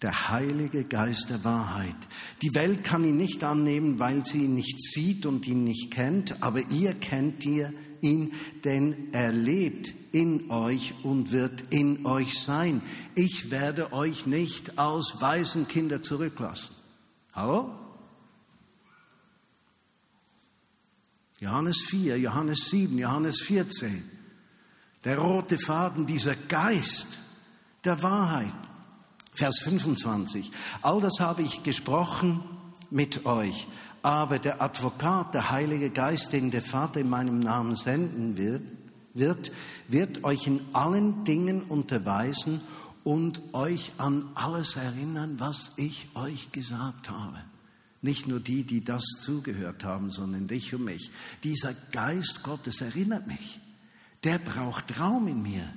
[0.02, 1.96] Der Heilige Geist der Wahrheit.
[2.42, 6.42] Die Welt kann ihn nicht annehmen, weil sie ihn nicht sieht und ihn nicht kennt,
[6.42, 7.42] aber ihr kennt
[8.02, 8.32] ihn,
[8.64, 12.82] denn er lebt in euch und wird in euch sein.
[13.14, 16.74] Ich werde euch nicht aus Waisenkinder zurücklassen.
[17.34, 17.70] Hallo?
[21.38, 24.02] Johannes 4, Johannes 7, Johannes 14.
[25.04, 27.18] Der rote Faden, dieser Geist
[27.84, 28.52] der Wahrheit.
[29.34, 30.50] Vers 25.
[30.82, 32.42] All das habe ich gesprochen
[32.90, 33.66] mit euch,
[34.06, 38.62] aber der Advokat, der Heilige Geist, den der Vater in meinem Namen senden wird,
[39.14, 39.50] wird,
[39.88, 42.60] wird euch in allen Dingen unterweisen
[43.02, 47.42] und euch an alles erinnern, was ich euch gesagt habe.
[48.00, 51.10] Nicht nur die, die das zugehört haben, sondern dich und mich.
[51.42, 53.58] Dieser Geist Gottes erinnert mich.
[54.22, 55.68] Der braucht Raum in mir.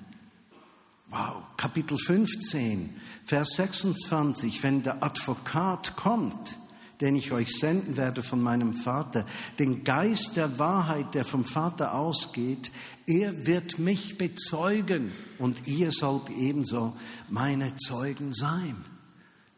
[1.09, 6.59] Wow, Kapitel 15, Vers 26, wenn der Advokat kommt,
[7.01, 9.25] den ich euch senden werde von meinem Vater,
[9.57, 12.71] den Geist der Wahrheit, der vom Vater ausgeht,
[13.07, 16.95] er wird mich bezeugen und ihr sollt ebenso
[17.29, 18.75] meine Zeugen sein.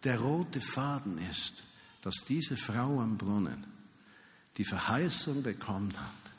[0.04, 1.64] Der rote Faden ist,
[2.02, 3.64] dass diese Frau am Brunnen
[4.58, 6.34] die Verheißung bekommen hat,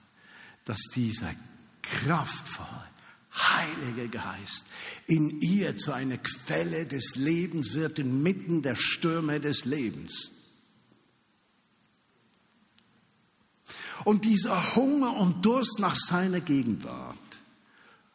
[0.65, 1.35] dass dieser
[1.83, 2.93] kraftvolle,
[3.35, 4.67] heilige Geist
[5.07, 10.32] in ihr zu einer Quelle des Lebens wird inmitten der Stürme des Lebens.
[14.05, 17.17] Und dieser Hunger und Durst nach seiner Gegenwart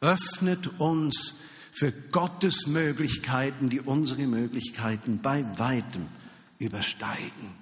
[0.00, 1.34] öffnet uns
[1.72, 6.06] für Gottes Möglichkeiten, die unsere Möglichkeiten bei weitem
[6.58, 7.58] übersteigen.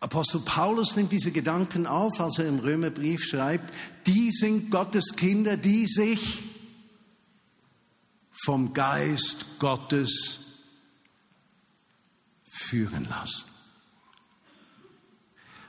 [0.00, 3.72] Apostel Paulus nimmt diese Gedanken auf, als er im Römerbrief schreibt,
[4.06, 6.42] die sind Gottes Kinder, die sich
[8.44, 10.40] vom Geist Gottes
[12.44, 13.45] führen lassen.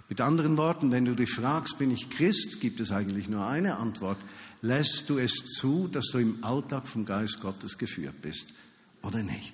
[0.10, 3.78] Mit anderen Worten, wenn du dich fragst, bin ich Christ, gibt es eigentlich nur eine
[3.78, 4.18] Antwort.
[4.62, 8.54] Lässt du es zu, dass du im Alltag vom Geist Gottes geführt bist
[9.04, 9.54] oder nicht?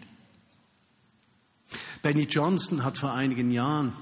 [2.03, 3.93] Benny Johnson hat vor einigen Jahren,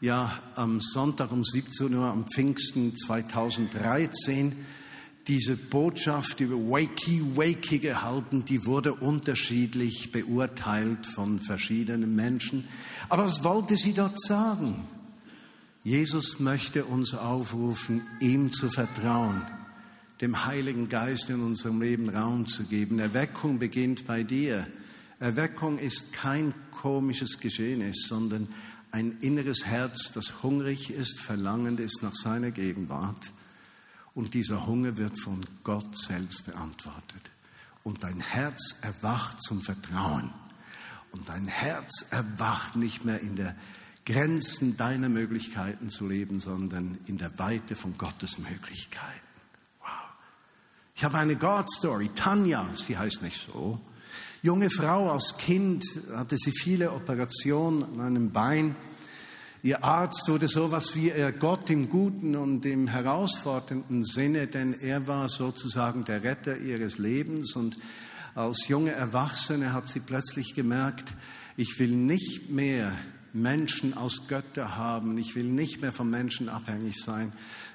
[0.00, 4.64] ja am Sonntag um 17 Uhr am Pfingsten 2013,
[5.26, 12.66] diese Botschaft über Wakey Wakey gehalten, die wurde unterschiedlich beurteilt von verschiedenen Menschen.
[13.10, 14.74] Aber was wollte sie dort sagen?
[15.82, 19.40] Jesus möchte uns aufrufen, ihm zu vertrauen,
[20.20, 22.98] dem Heiligen Geist in unserem Leben Raum zu geben.
[22.98, 24.66] Erweckung beginnt bei dir.
[25.20, 28.48] Erweckung ist kein komisches Geschehnis, sondern
[28.90, 33.32] ein inneres Herz, das hungrig ist, verlangend ist nach seiner Gegenwart.
[34.14, 37.30] Und dieser Hunger wird von Gott selbst beantwortet.
[37.84, 40.30] Und dein Herz erwacht zum Vertrauen.
[41.12, 43.56] Und dein Herz erwacht nicht mehr in der
[44.10, 49.06] Grenzen deiner Möglichkeiten zu leben, sondern in der Weite von Gottes Möglichkeiten.
[49.80, 49.88] Wow.
[50.96, 52.10] Ich habe eine God-Story.
[52.14, 53.80] Tanja, sie heißt nicht so.
[54.42, 58.74] Junge Frau, als Kind hatte sie viele Operationen an einem Bein.
[59.62, 65.06] Ihr Arzt wurde sowas wie er Gott im guten und im herausfordernden Sinne, denn er
[65.06, 67.54] war sozusagen der Retter ihres Lebens.
[67.54, 67.76] Und
[68.34, 71.12] als junge Erwachsene hat sie plötzlich gemerkt,
[71.56, 72.92] ich will nicht mehr
[73.32, 75.16] Menschen als Götter haben.
[75.18, 77.32] Ich will nicht mehr von Menschen abhängig sein.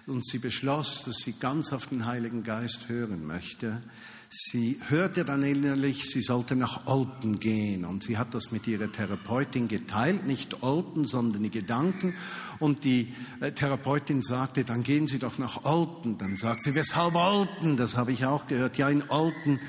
[0.07, 3.81] Und sie beschloss, dass sie ganz auf den Heiligen Geist hören möchte.
[4.29, 7.85] Sie hörte dann innerlich, sie sollte nach Olten gehen.
[7.85, 12.13] Und sie hat das mit ihrer Therapeutin geteilt, nicht Olten, sondern die Gedanken.
[12.59, 16.17] Und die äh, Therapeutin sagte, dann gehen Sie doch nach Olten.
[16.17, 17.77] Dann sagt sie, weshalb Olten?
[17.77, 18.77] Das habe ich auch gehört.
[18.77, 19.59] Ja, in Olten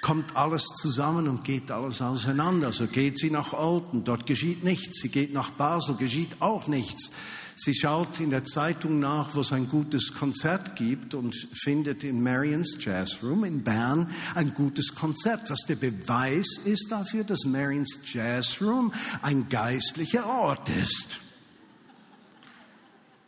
[0.00, 2.72] kommt alles zusammen und geht alles auseinander.
[2.72, 5.00] So geht sie nach Olten, dort geschieht nichts.
[5.00, 7.10] Sie geht nach Basel, geschieht auch nichts.
[7.58, 12.22] Sie schaut in der Zeitung nach, wo es ein gutes Konzert gibt und findet in
[12.22, 17.98] Marians Jazz Room in Bern ein gutes Konzert, was der Beweis ist dafür, dass Marians
[18.12, 18.92] Jazz Room
[19.22, 21.20] ein geistlicher Ort ist.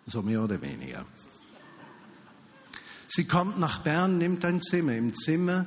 [0.07, 1.07] So mehr oder weniger.
[3.09, 4.95] Sie kommt nach Bern, nimmt ein Zimmer.
[4.95, 5.65] Im Zimmer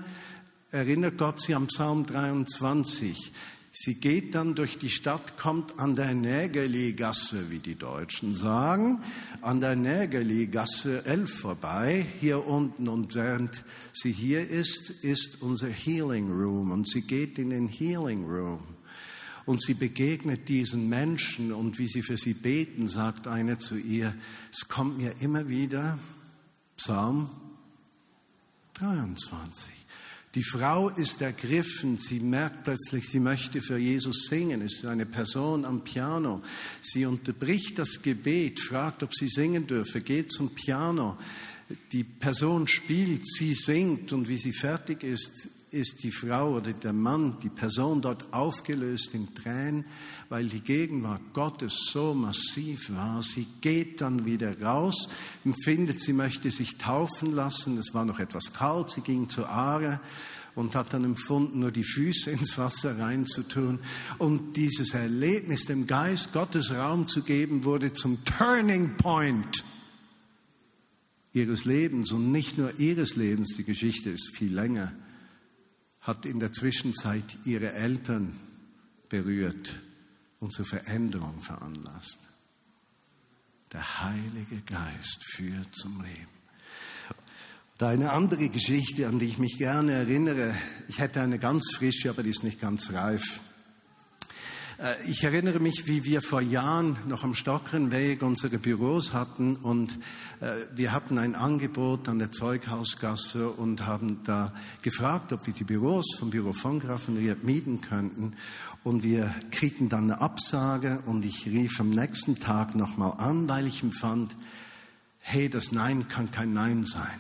[0.72, 3.32] erinnert Gott sie am Psalm 23.
[3.74, 9.01] Sie geht dann durch die Stadt, kommt an der Nägeli-Gasse, wie die Deutschen sagen,
[9.41, 12.89] an der Nägeli-Gasse 11 vorbei, hier unten.
[12.89, 13.63] Und während
[13.93, 16.72] sie hier ist, ist unser Healing Room.
[16.72, 18.59] Und sie geht in den Healing Room.
[19.45, 24.13] Und sie begegnet diesen Menschen und wie sie für sie beten, sagt einer zu ihr,
[24.51, 25.97] es kommt mir immer wieder,
[26.78, 27.30] Psalm
[28.76, 29.80] 23.
[30.34, 35.05] Die Frau ist ergriffen, sie merkt plötzlich, sie möchte für Jesus singen, es ist eine
[35.05, 36.41] Person am Piano.
[36.82, 41.17] Sie unterbricht das Gebet, fragt, ob sie singen dürfe, geht zum Piano.
[41.91, 46.91] Die Person spielt, sie singt und wie sie fertig ist, ist die Frau oder der
[46.91, 49.86] Mann, die Person dort aufgelöst in Tränen,
[50.28, 53.24] weil die Gegenwart Gottes so massiv war.
[53.24, 55.07] Sie geht dann wieder raus,
[55.45, 57.78] empfindet, sie möchte sich taufen lassen.
[57.78, 60.01] Es war noch etwas kalt, sie ging zur Aare
[60.55, 63.80] und hat dann empfunden, nur die Füße ins Wasser reinzutun.
[64.17, 69.63] Und dieses Erlebnis, dem Geist Gottes Raum zu geben, wurde zum Turning Point
[71.32, 74.91] ihres Lebens und nicht nur ihres Lebens, die Geschichte ist viel länger
[76.02, 78.38] hat in der Zwischenzeit ihre Eltern
[79.10, 79.76] berührt
[80.39, 82.18] und zur Veränderung veranlasst.
[83.72, 86.41] Der Heilige Geist führt zum Leben.
[87.74, 90.56] Und eine andere Geschichte, an die ich mich gerne erinnere,
[90.88, 93.39] ich hätte eine ganz frische, aber die ist nicht ganz reif.
[94.82, 99.99] Äh, ich erinnere mich, wie wir vor Jahren noch am Stockernweg unsere Büros hatten und
[100.39, 105.63] äh, wir hatten ein Angebot an der Zeughausgasse und haben da gefragt, ob wir die
[105.63, 108.34] Büros vom Büro von Graffenried mieten könnten.
[108.84, 113.67] Und wir kriegten dann eine Absage und ich rief am nächsten Tag nochmal an, weil
[113.67, 114.36] ich empfand,
[115.19, 117.19] hey, das Nein kann kein Nein sein.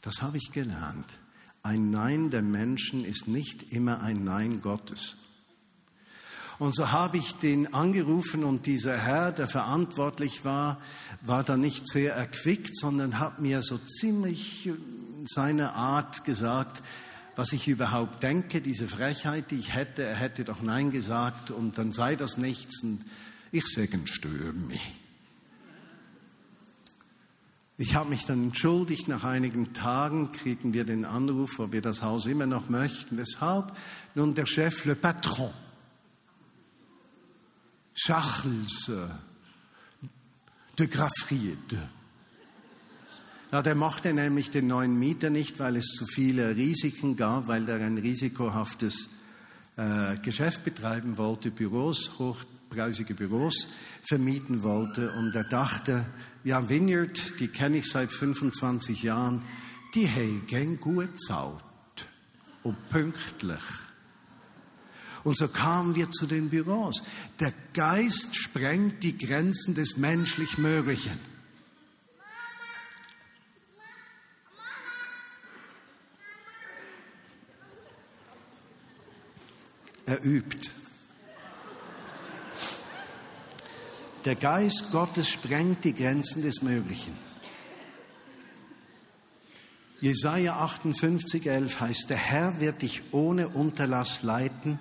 [0.00, 1.18] Das habe ich gelernt.
[1.62, 5.16] Ein Nein der Menschen ist nicht immer ein Nein Gottes.
[6.58, 10.80] Und so habe ich den angerufen und dieser Herr, der verantwortlich war,
[11.22, 14.68] war da nicht sehr erquickt, sondern hat mir so ziemlich
[15.26, 16.82] seine Art gesagt,
[17.36, 21.78] was ich überhaupt denke, diese Frechheit, die ich hätte, er hätte doch Nein gesagt und
[21.78, 23.04] dann sei das nichts und
[23.52, 24.94] ich sage, störe mich.
[27.76, 32.02] Ich habe mich dann entschuldigt, nach einigen Tagen kriegen wir den Anruf, ob wir das
[32.02, 33.16] Haus immer noch möchten.
[33.16, 33.72] Weshalb?
[34.16, 35.52] Nun, der Chef, le Patron,
[38.00, 38.92] Charles
[40.78, 41.76] de Graffried.
[43.50, 47.68] Ja, der mochte nämlich den neuen Mieter nicht, weil es zu viele Risiken gab, weil
[47.68, 49.08] er ein risikohaftes
[49.76, 53.66] äh, Geschäft betreiben wollte, Büros, hochpreisige Büros
[54.06, 55.10] vermieten wollte.
[55.14, 56.06] Und er dachte,
[56.44, 59.42] ja, Vineyard, die kenne ich seit 25 Jahren,
[59.94, 61.64] die hegen gut zahlt
[62.62, 63.87] und pünktlich.
[65.28, 67.02] Und so kamen wir zu den Büros.
[67.38, 71.18] Der Geist sprengt die Grenzen des menschlich Möglichen.
[80.06, 80.70] Er übt.
[84.24, 87.12] Der Geist Gottes sprengt die Grenzen des Möglichen.
[90.00, 94.78] Jesaja 58, 11 heißt, der Herr wird dich ohne Unterlass leiten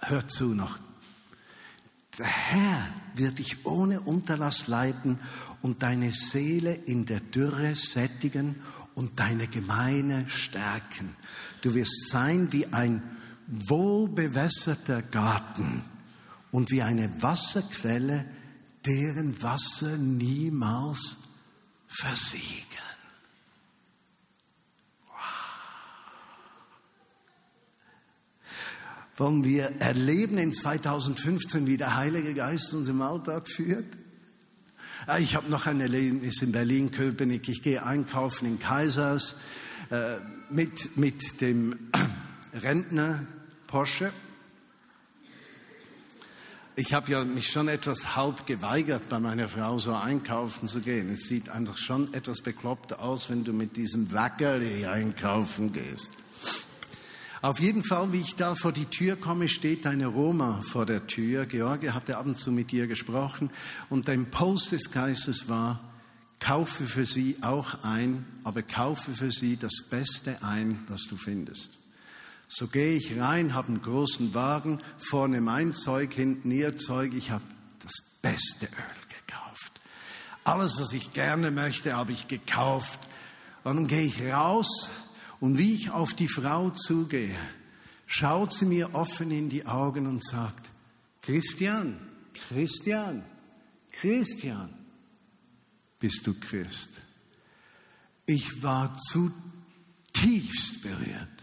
[0.00, 0.78] hör zu noch.
[2.18, 5.18] Der Herr wird dich ohne Unterlass leiten
[5.62, 8.56] und deine Seele in der Dürre sättigen
[8.94, 11.16] und deine Gemeine stärken.
[11.62, 13.02] Du wirst sein wie ein
[13.46, 15.82] wohlbewässerter Garten
[16.50, 18.26] und wie eine Wasserquelle,
[18.84, 21.16] deren Wasser niemals
[21.88, 22.89] versiegen.
[29.20, 33.84] Wollen wir erleben in 2015, wie der Heilige Geist uns im Alltag führt.
[35.06, 37.48] Ah, ich habe noch ein Erlebnis in Berlin-Köpenick.
[37.48, 39.36] Ich gehe einkaufen in Kaisers
[39.90, 40.16] äh,
[40.48, 41.90] mit, mit dem
[42.54, 43.26] Rentner
[43.66, 44.10] Porsche.
[46.76, 51.10] Ich habe ja mich schon etwas halb geweigert, bei meiner Frau so einkaufen zu gehen.
[51.10, 56.10] Es sieht einfach schon etwas bekloppt aus, wenn du mit diesem Wackerli einkaufen gehst.
[57.42, 61.06] Auf jeden Fall, wie ich da vor die Tür komme, steht eine Roma vor der
[61.06, 61.46] Tür.
[61.46, 63.50] George hatte ab und zu mit ihr gesprochen
[63.88, 65.80] und der Impuls des Geistes war,
[66.38, 71.78] kaufe für sie auch ein, aber kaufe für sie das Beste ein, was du findest.
[72.46, 77.12] So gehe ich rein, habe einen großen Wagen, vorne mein Zeug, hinten ihr Zeug.
[77.14, 77.44] Ich habe
[77.78, 79.72] das beste Öl gekauft.
[80.44, 82.98] Alles, was ich gerne möchte, habe ich gekauft.
[83.64, 84.90] Und dann gehe ich raus
[85.40, 87.38] und wie ich auf die Frau zugehe,
[88.06, 90.70] schaut sie mir offen in die Augen und sagt,
[91.22, 91.98] Christian,
[92.48, 93.24] Christian,
[93.92, 94.70] Christian,
[95.98, 96.90] bist du Christ?
[98.26, 101.40] Ich war zutiefst berührt.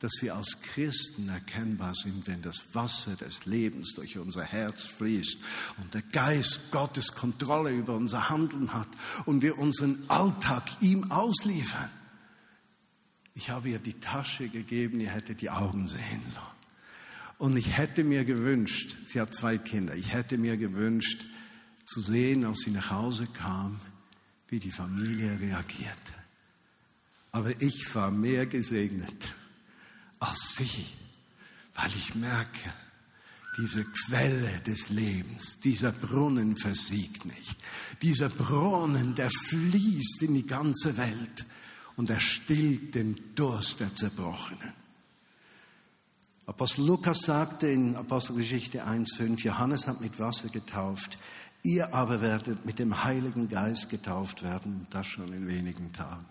[0.00, 5.38] dass wir als Christen erkennbar sind, wenn das Wasser des Lebens durch unser Herz fließt
[5.78, 8.88] und der Geist Gottes Kontrolle über unser Handeln hat
[9.26, 11.90] und wir unseren Alltag ihm ausliefern.
[13.38, 16.58] Ich habe ihr die Tasche gegeben, ihr hättet die Augen sehen sollen.
[17.38, 21.24] Und ich hätte mir gewünscht, sie hat zwei Kinder, ich hätte mir gewünscht
[21.84, 23.78] zu sehen, als sie nach Hause kam,
[24.48, 26.14] wie die Familie reagierte.
[27.30, 29.36] Aber ich war mehr gesegnet
[30.18, 30.86] als sie,
[31.74, 32.72] weil ich merke,
[33.56, 37.56] diese Quelle des Lebens, dieser Brunnen versiegt nicht.
[38.02, 41.46] Dieser Brunnen, der fließt in die ganze Welt
[41.98, 44.72] und er stillt den Durst der Zerbrochenen.
[46.46, 51.18] Apostel Lukas sagte in Apostelgeschichte 1.5, Johannes hat mit Wasser getauft,
[51.64, 56.24] ihr aber werdet mit dem Heiligen Geist getauft werden, das schon in wenigen Tagen.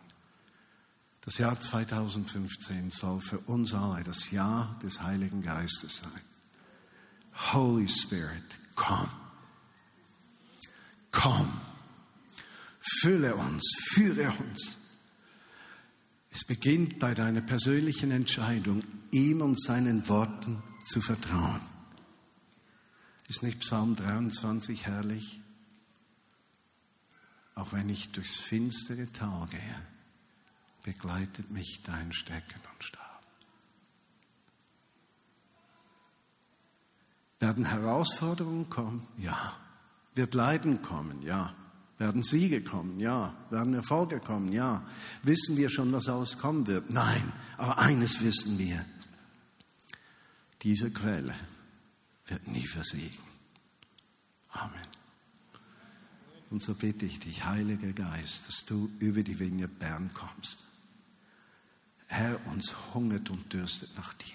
[1.22, 6.22] Das Jahr 2015 soll für uns alle das Jahr des Heiligen Geistes sein.
[7.54, 9.10] Holy Spirit, komm.
[11.12, 11.52] Komm.
[12.80, 14.78] Fülle uns, führe uns.
[16.38, 21.60] Es beginnt bei deiner persönlichen Entscheidung, ihm und seinen Worten zu vertrauen.
[23.28, 25.42] Ist nicht Psalm 23 herrlich?
[27.56, 29.88] Auch wenn ich durchs finstere Tal gehe,
[30.84, 33.24] begleitet mich dein Stecken und Stab.
[37.40, 39.08] Werden Herausforderungen kommen?
[39.18, 39.58] Ja.
[40.14, 41.20] Wird Leiden kommen?
[41.24, 41.56] Ja.
[41.98, 43.00] Werden Siege kommen?
[43.00, 43.34] Ja.
[43.50, 44.52] Werden Erfolge kommen?
[44.52, 44.84] Ja.
[45.24, 46.90] Wissen wir schon, was alles kommen wird?
[46.90, 47.32] Nein.
[47.58, 48.86] Aber eines wissen wir.
[50.62, 51.36] Diese Quelle
[52.28, 53.24] wird nie versiegen.
[54.50, 54.88] Amen.
[56.50, 60.60] Und so bitte ich dich, Heiliger Geist, dass du über die Vineyard Bern kommst
[62.08, 64.34] Herr, uns hungert und dürstet nach dir.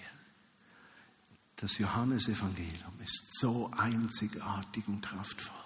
[1.55, 5.62] Das Johannesevangelium ist so einzigartig und kraftvoll,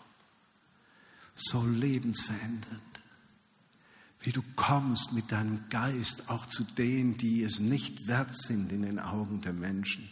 [1.37, 2.81] so lebensverändernd,
[4.21, 8.81] wie du kommst mit deinem Geist auch zu denen, die es nicht wert sind in
[8.81, 10.09] den Augen der Menschen.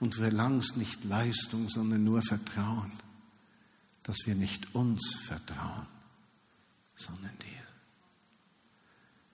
[0.00, 2.90] Und verlangst nicht Leistung, sondern nur Vertrauen,
[4.04, 5.86] dass wir nicht uns vertrauen,
[6.94, 7.66] sondern dir.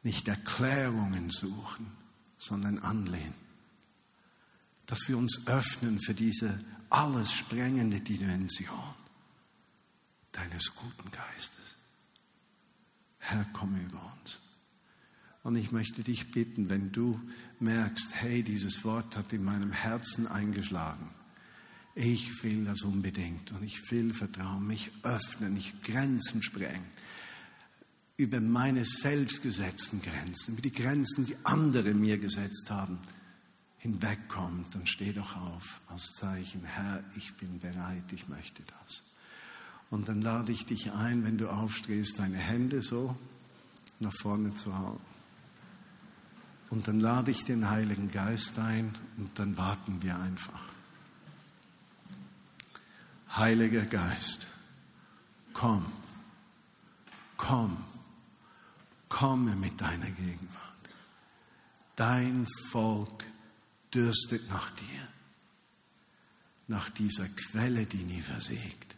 [0.03, 1.87] Nicht Erklärungen suchen,
[2.39, 3.35] sondern anlehnen.
[4.87, 9.04] Dass wir uns öffnen für diese alles sprengende Dimension
[10.37, 11.77] deines guten Geistes.
[13.19, 14.41] Herr, komm über uns.
[15.43, 17.21] Und ich möchte dich bitten, wenn du
[17.61, 21.09] merkst, hey, dieses Wort hat in meinem Herzen eingeschlagen.
[21.95, 26.85] Ich will das unbedingt und ich will Vertrauen, mich öffnen, mich Grenzen sprengen
[28.17, 32.99] über meine selbstgesetzten Grenzen, über die Grenzen, die andere mir gesetzt haben,
[33.79, 39.03] hinwegkommt, dann steh doch auf als Zeichen, Herr, ich bin bereit, ich möchte das.
[39.91, 43.17] Und dann lade ich dich ein, wenn du aufstehst, deine Hände so
[44.01, 45.01] nach vorne zu halten.
[46.71, 50.63] Und dann lade ich den Heiligen Geist ein und dann warten wir einfach.
[53.37, 54.47] Heiliger Geist,
[55.53, 55.85] komm,
[57.37, 57.77] komm
[59.15, 60.61] komme mit deiner Gegenwart.
[61.95, 63.25] Dein Volk
[63.95, 65.09] dürstet nach dir,
[66.67, 68.94] nach dieser Quelle, die nie versiegt.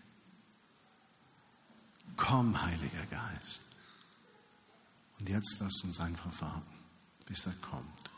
[2.26, 3.62] Komm, Heiliger Geist.
[5.20, 6.74] Und jetzt lasst uns einfach warten,
[7.24, 8.10] bis er kommt.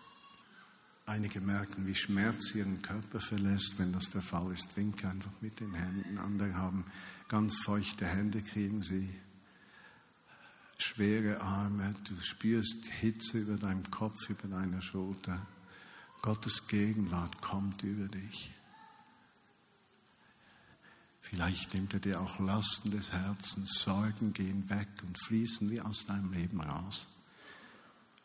[1.04, 3.74] Einige merken, wie Schmerz ihren Körper verlässt.
[3.76, 6.16] Wenn das der Fall ist, winke einfach mit den Händen.
[6.16, 6.86] Andere haben
[7.28, 9.14] ganz feuchte Hände, kriegen sie
[10.78, 15.46] schwere Arme, du spürst Hitze über deinem Kopf, über deiner Schulter.
[16.22, 18.54] Gottes Gegenwart kommt über dich.
[21.20, 26.06] Vielleicht nimmt er dir auch Lasten des Herzens, Sorgen gehen weg und fließen wie aus
[26.06, 27.06] deinem Leben raus.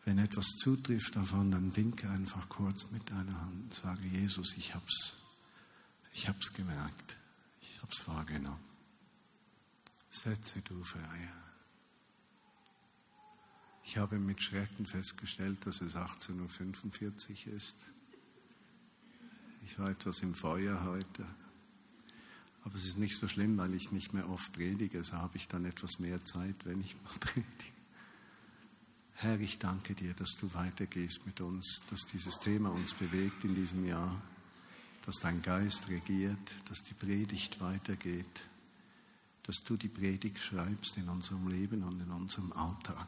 [0.06, 4.76] Wenn etwas zutrifft davon, dann winke einfach kurz mit deiner Hand und sage, Jesus, ich
[4.76, 5.18] hab's,
[6.14, 7.18] ich hab's gemerkt,
[7.62, 8.64] ich hab's wahrgenommen.
[10.10, 11.44] Setze du für Eier.
[13.84, 17.78] Ich habe mit Schrecken festgestellt, dass es 18.45 Uhr ist.
[19.66, 21.26] Ich war etwas im Feuer heute.
[22.64, 25.04] Aber es ist nicht so schlimm, weil ich nicht mehr oft predige.
[25.04, 27.74] So habe ich dann etwas mehr Zeit, wenn ich mal predige.
[29.16, 33.56] Herr, ich danke dir, dass du weitergehst mit uns, dass dieses Thema uns bewegt in
[33.56, 34.22] diesem Jahr,
[35.06, 38.46] dass dein Geist regiert, dass die Predigt weitergeht,
[39.44, 43.08] dass du die Predigt schreibst in unserem Leben und in unserem Alltag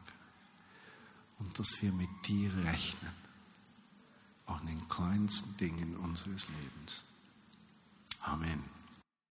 [1.38, 3.26] und dass wir mit dir rechnen
[4.46, 7.04] auch in den kleinsten Dingen unseres Lebens.
[8.20, 8.75] Amen.